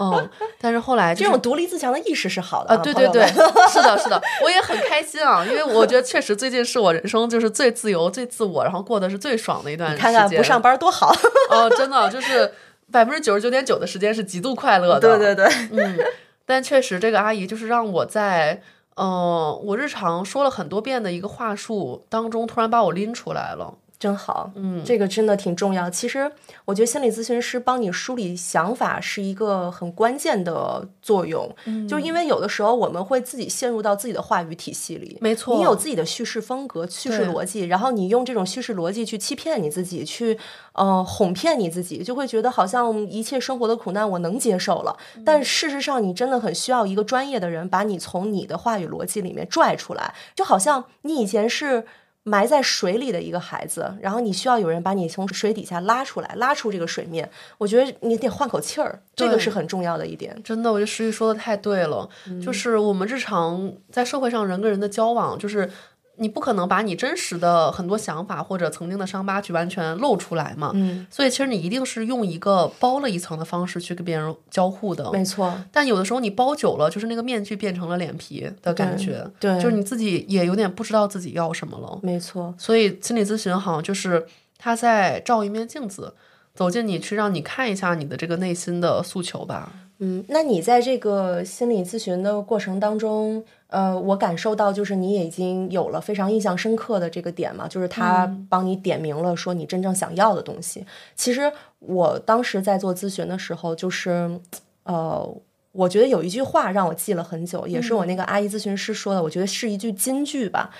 [0.00, 0.28] 嗯，
[0.58, 10.02] 但是后来、就是、这种独立自强的意识是好的啊，对对对，是的，是的， 我也很开心啊，因为我觉得确实最近是我人生就是最自由、最自我，然后过得是最爽的一段时间。
[10.02, 11.14] 看看不上班多好。
[11.50, 12.50] 哦，真的就是
[12.90, 15.18] 百分之九十九点九的时间是极度快乐的。
[15.18, 15.98] 对对对，嗯，
[16.46, 18.62] 但确实这个阿姨就是让我在嗯、
[18.96, 23.78] 呃我日常说了很多遍的一个话术当中，突然把我拎出来了。
[24.04, 25.88] 真好，嗯，这个真的挺重要。
[25.88, 26.30] 其实
[26.66, 35.56] 我觉得心理咨询师帮你梳理想法是一个很关键的作用，嗯，就因为有的时候我们会自己陷入到自己的话语体系里，没错。
[35.56, 40.38] 你有自己的叙事风格、叙事逻辑，然后你用这种叙事逻辑去欺骗你自己，去
[40.74, 44.94] 呃哄骗你自己，就会觉得好像一切生活的苦难我能接受了，
[45.24, 51.86] 但事实上你真的很需要一个专业的人把你从你的话语逻辑里面拽出来，就好像你以前是。
[52.24, 57.30] 埋在水里的一个孩子，然后你需要有人把你从水底下拉出来，拉出这个水面。
[57.58, 60.34] 我觉得你得换口气儿，这个是很重要的一点。
[60.42, 62.08] 真的，我觉得石玉说的太对了，
[62.42, 65.70] 就是我们日常在社会上人跟人的交往，就是
[66.16, 75.10] 你不可能把你真实的很多想法或者曾经的伤疤去完全露出来嘛，嗯，所以其实你一定是用一个包了一层的方式去跟别人交互的。
[75.12, 81.98] 没错，但有的时候你包久了，就是那个面具变成了脸皮的感觉，对就是你自己也有点不知道自己要什么了。
[82.02, 86.14] 没错，所以心理咨询好像就是他在照一面镜子，
[86.54, 89.72] 走进你去让你看一下你的这个内心的诉求吧。
[89.98, 100.84] 嗯，那你在这个心理咨询的过程当中，呃，我感受到就是你也已经有了非常印象深刻的这个点嘛，就是他帮你点明了说你真正想要的东西。
[101.14, 104.40] 其实我当时在做咨询的时候，就是
[104.84, 105.34] 呃。
[105.76, 110.70] 我觉得有一句话让我记了很久，也是我那个阿姨咨询师说的，我觉得是一句金句吧。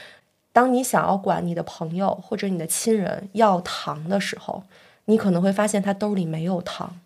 [0.53, 4.63] 当你想要管你的朋友或者你的亲人要糖的时候，
[5.07, 7.01] 你可能会发现他兜里没有糖。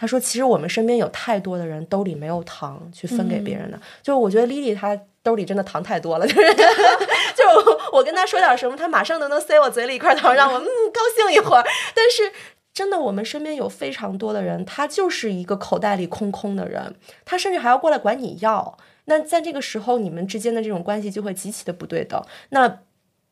[0.00, 11.62] 他说：“其实我们身边有太多的人兜里没有糖去分给别人的，就是我觉得丽丽她兜里真的糖太多了，就是 就是我我跟她说点什么，她马上都能塞我嘴里一块糖，让我嗯高兴一会儿。
[11.94, 12.32] 但是
[12.72, 16.94] 真的，我们身边有非常多的人，他就是一个口袋里空空的人，
[17.26, 18.78] 他甚至还要过来管你要。
[19.04, 22.22] 那在这个时候，你们之间的这种关系就会极其的不对等。
[22.50, 22.80] 那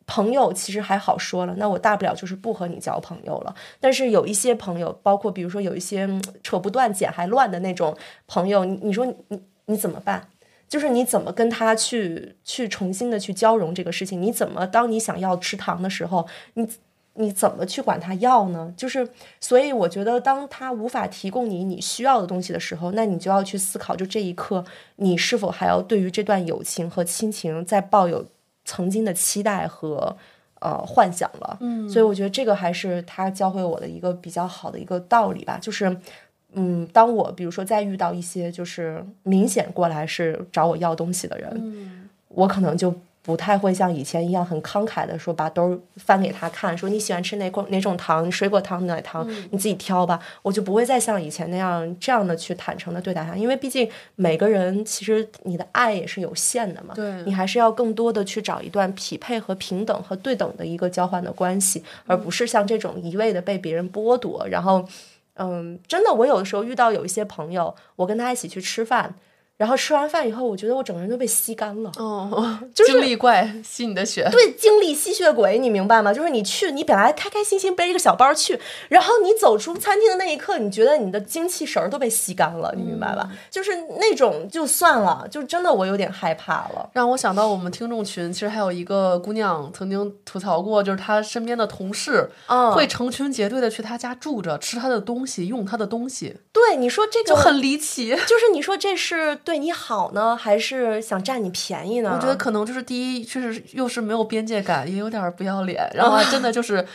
[0.09, 3.55] 朋友其实还好说了，那我大不了就是不和你交朋友了。
[3.79, 6.09] 但是有一些朋友，包括比如说有一些
[6.43, 7.95] 扯不断、剪还乱的那种
[8.27, 10.27] 朋友，你你说你你怎么办？
[10.67, 14.21] 就是你怎么跟他去去重新的去交融这个事情？
[14.21, 16.67] 你怎么当你想要吃糖的时候，你
[17.15, 18.73] 你怎么去管他要呢？
[18.77, 19.09] 就是
[19.41, 24.65] 所以我觉得，当他无法提供你你需要的东西的时候，那你就要去思考，就这一刻
[24.97, 28.27] 你是否还要对于这段友情和亲情再抱有
[28.69, 30.17] 曾经的期待和
[30.61, 31.57] 呃幻想了。
[31.61, 35.97] 嗯，所以我觉得这个还是他教会我的一个比较好的一个道理吧，就是。
[36.55, 42.91] 嗯，当我比如说再遇到一些就是明显过来是找我要东西的人，我可能就
[43.29, 50.19] 不太会像以前一样很慷慨的说把兜翻给他看，说你喜欢吃哪种哪种糖，水果糖、奶糖，你自己挑吧。
[50.41, 64.89] 我就不会再像以前那样这样的去坦诚的对待他，因为毕竟每个人其实你的爱也是有限的嘛，对你还是要更多的去找一段匹配和平等和对等的一个交换的关系，而不是像这种一味的被别人剥夺，然后。
[65.41, 69.15] 嗯，真的，我有的时候遇到有一些朋友，我跟他一起去吃饭，
[69.59, 71.91] 然后吃完饭以后，我觉得我整个人都被吸干了。
[71.97, 74.29] 哦，就是精力怪吸你的血。
[74.31, 76.15] 对，精力吸血鬼，你明白吗？
[76.15, 83.29] 就是你去，你本来开开心心背一个小包去，然后你走出餐厅的那一刻，你觉得你的精气神儿都被吸干了，你明白吧？
[83.51, 86.89] 就是那种就算了，就真的我有点害怕了。
[86.93, 98.11] 让我想到我们听众群，其实还有一个姑娘曾经吐槽过，就是她身边的同事嗯会成群结队的去她家住着，吃她的东西，用她的东西，对，你说这个就很离奇。
[98.11, 102.13] 就是你说这是对你好呢，还是想占你便宜呢？
[102.15, 106.87] 我觉得可能就是第一，确实又是没有边界感，也有点不要脸，然后还真的就是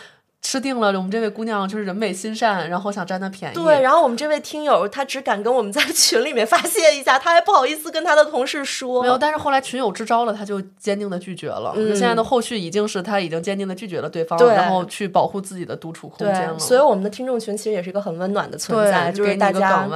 [0.43, 3.55] 吃定了我们这位姑娘就是人美心善，然后想占她便宜。
[3.55, 9.01] 对，然后我们这位听友他只敢跟我们在群里面发泄一下，他还不好意思跟他的同事说。
[9.01, 11.73] 没有，但是后来群友支招了，他就坚定的拒绝了。
[11.77, 16.59] 嗯现在的后续已经是他已经坚定的拒绝了对方，对然后去保护自己的独处空间对，了。
[16.59, 19.89] 所以我们的听众群其实也是一个很温暖的存在，就是大家。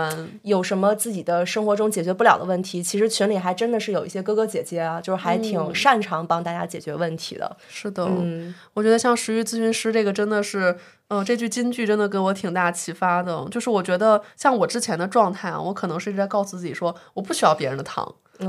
[0.43, 7.57] 有什么自己的生活中解决不了的问题，其实群里还真的是有一些哥哥姐姐啊，就是还挺擅长帮大家解决问题的。
[7.69, 10.77] 是的，嗯，我觉得像食欲咨询师这个真的的是，
[11.09, 13.45] 嗯、这句金句真的给我挺大启发的。
[13.49, 18.03] 就是我觉得像我之前的状态啊，我可能是一直在告诉自己说，我不需要别人的糖、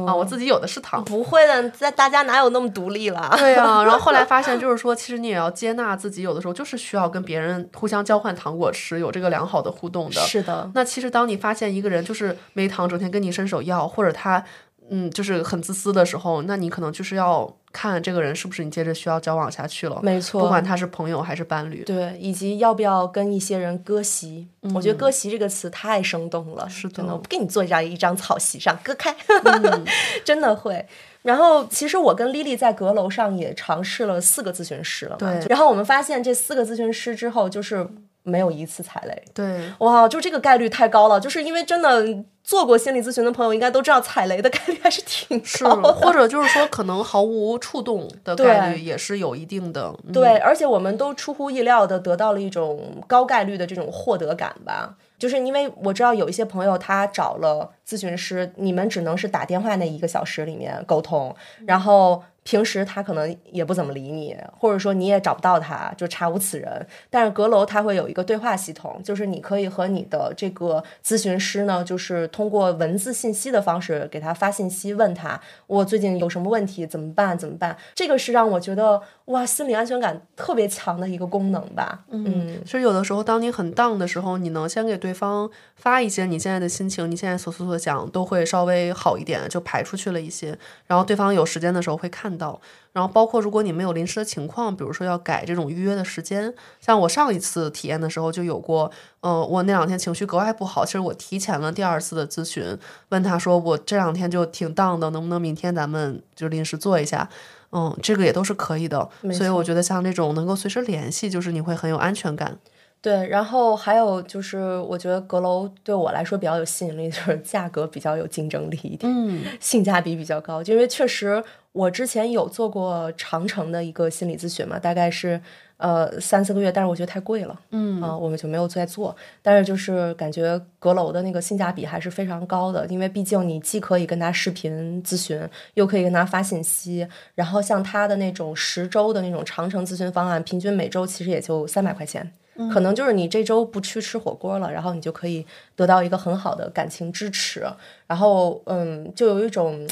[0.06, 1.02] 啊，我自己有的是糖。
[1.04, 3.34] 不会的，在大家哪有那么独立了？
[3.38, 10.20] 对啊，然后后来发现， 就是说，其实你也要接纳自己，有的时候就是需要跟别人互相交换糖果吃，有这个良好的互动的。
[10.20, 14.44] 是的，那其实当你发现一个人就是没糖，整天跟你伸手要，或者他
[14.90, 20.00] 嗯就是很自私的时候，那你可能就是要看这个人是不是你接着需要交往下去了。
[20.02, 21.82] 没错，不管他是朋友还是伴侣。
[21.84, 24.48] 对，以及要不要跟一些人割席？
[24.74, 27.04] 我觉得“割席”这个词太生动了，嗯是的。
[27.04, 29.14] 我不给你坐在一张草席上，割开，
[29.44, 29.84] 嗯
[30.24, 30.86] 真的会。
[31.22, 35.18] 然后，其实我跟丽丽在阁楼上也尝试了四个咨询师了嘛。
[35.18, 37.86] 对然后我们发现这四个咨询师之后，就是
[38.28, 39.22] 没有一次踩雷。
[39.34, 42.04] 对，哇，就这个概率太高了，就是因为真的
[42.44, 45.92] 做过心理咨询的朋友应该都知道，踩雷的概率还是挺，高的。
[45.92, 49.94] 或者就是说，可能毫无触动的概率也是有一定的。
[50.04, 54.94] 嗯对，而且我们都出乎意料的得到了一种高概率的这种获得感吧。
[55.18, 61.34] 就是因为我知道有一些朋友他找了咨询师，你们只能是打电话那一个小时里面沟通，
[61.66, 66.86] 然后平时他可能也不怎么理你，或者说你也找不到他，就查无此人。
[67.10, 77.36] 但是阁楼它会有一个对话系统，就是你可以和你的这个咨询师呢，就是通过文字信息的方式给他发信息，问他我最近有什么问题，怎么办？
[77.36, 77.76] 怎么办？
[77.94, 82.06] 这个是让我觉得哇，心理安全感特别强的一个功能吧。
[82.08, 90.58] 嗯，其实有的时候，当你很 down 的时候，你能先给对方发一些你现在的心情，你现在所思所想，都会稍微好一点，就排出去了一些。
[90.86, 92.60] 然后对方有时间的时候会看到。
[92.92, 102.78] 然后包括如果你没有临时的情况，比如说要改这种预约的时间，像我上一次体验的时候就有过，呃，我那两天情绪格外不好，其实我提前了第二次的咨询，
[103.10, 107.28] 问他说我这两天就挺 down 的，能不能明天咱们就临时做一下？
[107.70, 112.58] 嗯，这个也都是可以的，所以我觉得像这种能够随时联系，就是你会很有安全感。
[113.00, 113.26] 对。
[113.28, 119.12] 然后还有就是，我觉得阁楼对我来说比较有吸引力，就是价格比较有竞争力一点。
[119.12, 121.42] 嗯，性价比比较高，就因为确实
[121.72, 125.40] 我之前有做过长城的一个心理咨询嘛，大概是
[125.76, 129.14] 呃三四个月，但是我觉得太贵了，嗯啊、我们就没有再做。
[129.42, 135.40] 但是就是感觉阁楼的那个性价比还是非常高的，因为毕竟你既可以跟他视频咨询，
[135.74, 142.32] 又可以跟他发信息，然后像他的那种十周的那种长城咨询方案，平均每周其实也就三百块钱。
[142.72, 145.46] 可能就是你这周不去吃火锅了，然后你就可以
[145.76, 147.64] 得到一个很好的感情支持，
[148.06, 149.86] 然后嗯，就有一种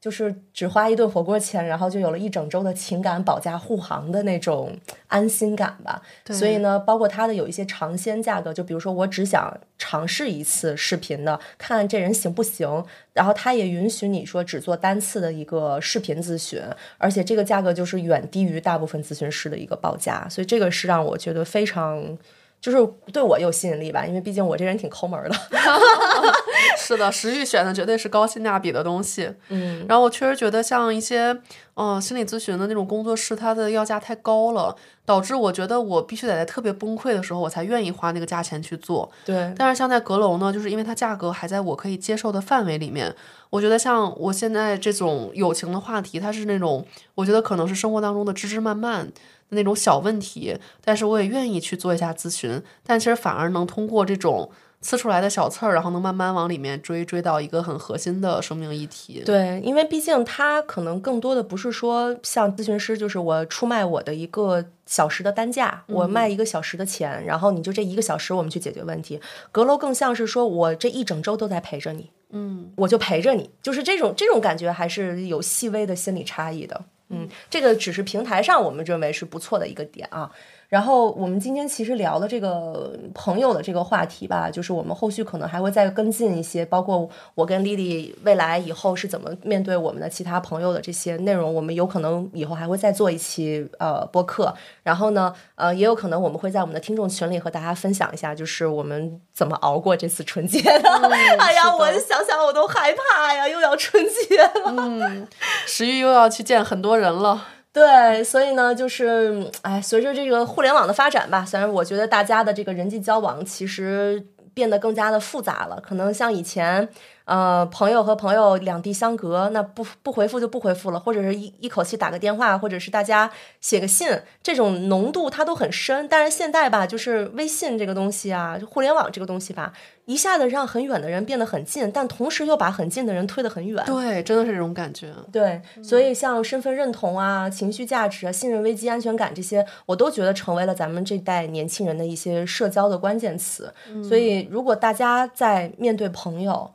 [0.00, 4.78] 就是只花一顿火锅钱，然后就有了一整周的情感保驾护航的那种
[5.08, 6.00] 安心感吧。
[6.30, 16.62] 所以呢，包括它的有一些尝鲜价格，就比如说我只想尝试一次视频的，看看这人行不行，然后它也允许你说只做单次的一个视频咨询，
[16.98, 22.16] 而且这个价格就是远低于大部分咨询师的一个报价，所以这个是让我觉得非常。
[22.60, 22.78] 就是
[23.12, 25.36] 对我有吸引力吧，因为毕竟我这人挺抠门儿的。
[26.76, 29.32] 是的，食欲选的绝对是高性价比的东西。
[29.48, 31.28] 嗯，然后我确实觉得像一些
[31.74, 39.10] 嗯、呃心理咨询的那种工作室，它的要价太高了，导致我觉得我必须得在特别崩溃的时候，我才愿意花那个价钱去做。
[39.24, 43.14] 对，但是像在阁楼呢，就是因为它价格还在我可以接受的范围里面，
[43.50, 46.84] 我觉得像我现在这种友情的话题，它是那种
[47.14, 49.08] 我觉得可能是生活当中的枝枝蔓蔓
[49.48, 54.50] 的那种小问题，但是我也愿意去做一下咨询，但其实反而能通过这种。
[54.80, 59.20] 呲出来的小刺儿，然后能慢慢往里面追，追到一个很核心的生命议题。
[59.26, 69.20] 对，因为毕竟它可能更多的不是说像咨询师，就是我出卖我的一个小时的单价，我卖一个小时的钱，然后你就这一个小时我们去解决问题。
[69.50, 76.84] 阁楼更像是说我这一整周都在陪着你，嗯，我就陪着你，就是这种这种感觉还是有细微的心理差异的。
[77.10, 80.30] 嗯，这个只是平台上我们认为是不错的一个点啊。
[80.68, 94.54] 然后我们今天其实聊的这个朋友的这个话题吧，就是我们后续可能还会再跟进一些，包括我跟丽丽未来以后是怎么面对我们的其他朋友的这些内容，我们有可能以后还会再做一期呃播客。
[94.82, 100.90] 然后呢，呃，也有可能我们会在我们的听众群里和大家分享一下，就是我们怎么熬过这次春节的。
[101.40, 104.50] 哎呀，我想想我都害怕呀，又要春节了。
[104.66, 105.26] 嗯，
[105.66, 107.46] 石玉又要去见很多人了。
[107.78, 114.20] 对，所以呢，就是，哎，随着这个互联网的发展吧，虽然我觉得大家的这个人际交往其实
[114.52, 115.80] 变得更加的复杂了。
[115.80, 116.88] 可能像以前，
[117.28, 124.08] 呃，朋友和朋友两地相隔，那不不回复就不回复了，或者是一一口气打个电话，或者是大家写个信，
[124.42, 126.08] 这种浓度它都很深。
[126.08, 129.74] 但是现在吧，就是微信这个东西啊，互联网这个东西吧，
[130.06, 133.84] 一下子让很远的人变得很近，但同时又把很近的人推得很远。
[133.84, 135.12] 对，真的是这种感觉。
[135.30, 143.70] 对，所以像身份认同啊、情绪价值啊、信任危机、安全感这些，我都觉得成为了咱们这代年轻人的一些社交的关键词。
[144.02, 146.70] 所以，如果大家在面对朋友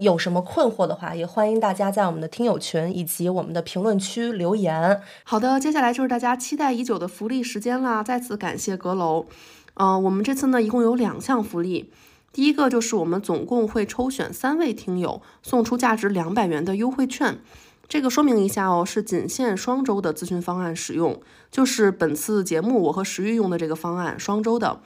[0.00, 5.02] 有什么困惑的话，也欢迎大家在我们的听友群以及我们的评论区留言。
[5.24, 8.02] 好的，接下来就是大家期待已久的福利时间啦！
[8.02, 9.26] 再次感谢阁楼。
[9.74, 11.92] 嗯，我们这次呢一共有两项福利，
[12.32, 17.38] 第一个就是我们总共会抽选三位听友送出价值两百元的优惠券。
[17.86, 21.20] 这个说明一下哦，是仅限双周的咨询方案使用，
[21.50, 24.80] 就是本次节目我和石玉用的这个方案，双周的。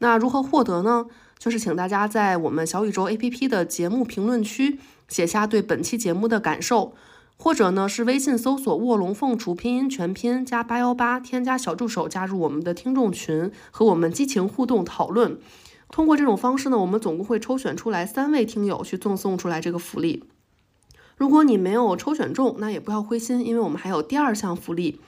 [0.00, 1.06] 那如何获得呢？
[1.38, 4.78] 就是请大家在我们小宇宙 APP 的节目评论区
[5.08, 6.94] 写下对本期节目的感受，
[7.36, 15.38] 或者呢是微信搜索“卧龙凤雏”拼音全拼加八幺八，添加小助手加入我们的听众群，和我们激情互动讨论。
[15.90, 20.24] 通过这种方式呢，我们总共会抽选出来三位听友去赠送出来这个福利。
[21.16, 25.00] 如果你没有抽选中，那也不要灰心，因为我们还有第二项福利，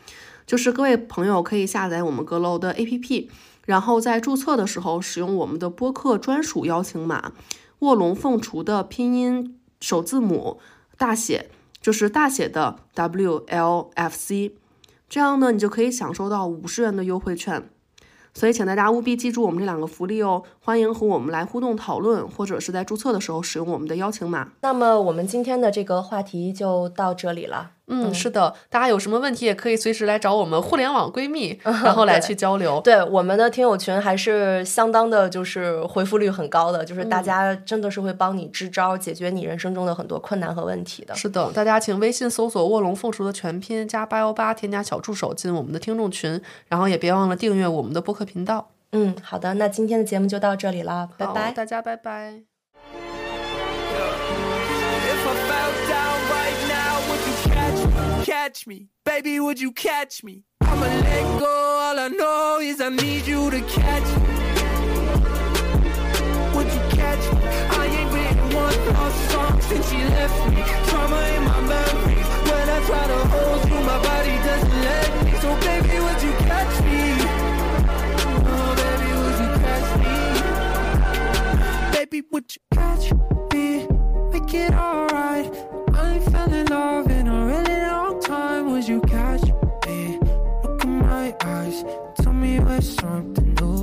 [0.47, 3.29] 就是各位朋友可以下载我们阁楼的 APP。
[3.71, 7.31] 然后在注册的时候使用我们的播客专属邀请码
[7.79, 10.59] “卧龙凤雏”的拼音首字母
[10.99, 11.49] 大写，
[11.81, 14.57] 就是大写的 W L F C，
[15.09, 17.71] 这样呢你就可以享受到五十元的优惠券。
[18.35, 24.51] 所以请大家务必记住我们这两个福利哦，欢迎和我们来互动讨论，或者是在注册的时候使用我们的邀请码。
[24.63, 27.71] 那么我们今天的这个话题就到这里了。
[27.91, 32.81] 嗯，是的，大家有什么问题也可以随时来找我们互联网闺蜜，然后来去交流。
[32.83, 41.15] 对，我们的听友群还是相当的，就是回复率很高的，就是大家真的是会帮你支招，解决你人生中的很多困难和问题的。
[41.17, 48.71] 是的，大家请微信搜索“卧龙凤雏”的全拼加八幺八，添加小助手进我们的听众群，然后也别忘了订阅我们的播客频道。
[48.93, 52.50] 嗯，好的，那今天的节目就到这里了，拜拜，大家拜拜。
[58.41, 58.89] Catch me?
[59.05, 60.45] Baby, would you catch me?
[60.63, 64.35] I'ma let go, all I know is I need you to catch me.
[66.55, 67.41] Would you catch me?
[67.81, 70.63] I ain't written one lost song since she left me.
[70.89, 72.29] Trauma in my memories.
[72.51, 75.33] When I try to hold you, my body doesn't let me.
[75.43, 77.01] So baby, would you catch me?
[78.53, 80.17] Oh, baby, would you catch me?
[81.97, 83.05] Baby, would you catch
[83.53, 83.67] me?
[84.33, 85.49] Make it alright.
[85.93, 87.70] I fell in love in a really
[88.31, 88.71] time.
[88.71, 89.43] Would you catch
[89.87, 90.19] me?
[90.63, 91.79] Look in my eyes.
[92.23, 93.79] Tell me we're something new.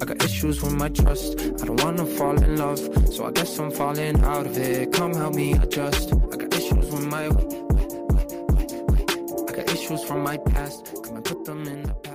[0.00, 1.40] I got issues with my trust.
[1.60, 2.80] I don't wanna fall in love.
[3.14, 4.92] So I guess I'm falling out of it.
[4.92, 6.12] Come help me adjust.
[6.32, 7.24] I got issues with my.
[9.48, 10.78] I got issues from my past.
[11.04, 12.13] Come and put them in the past.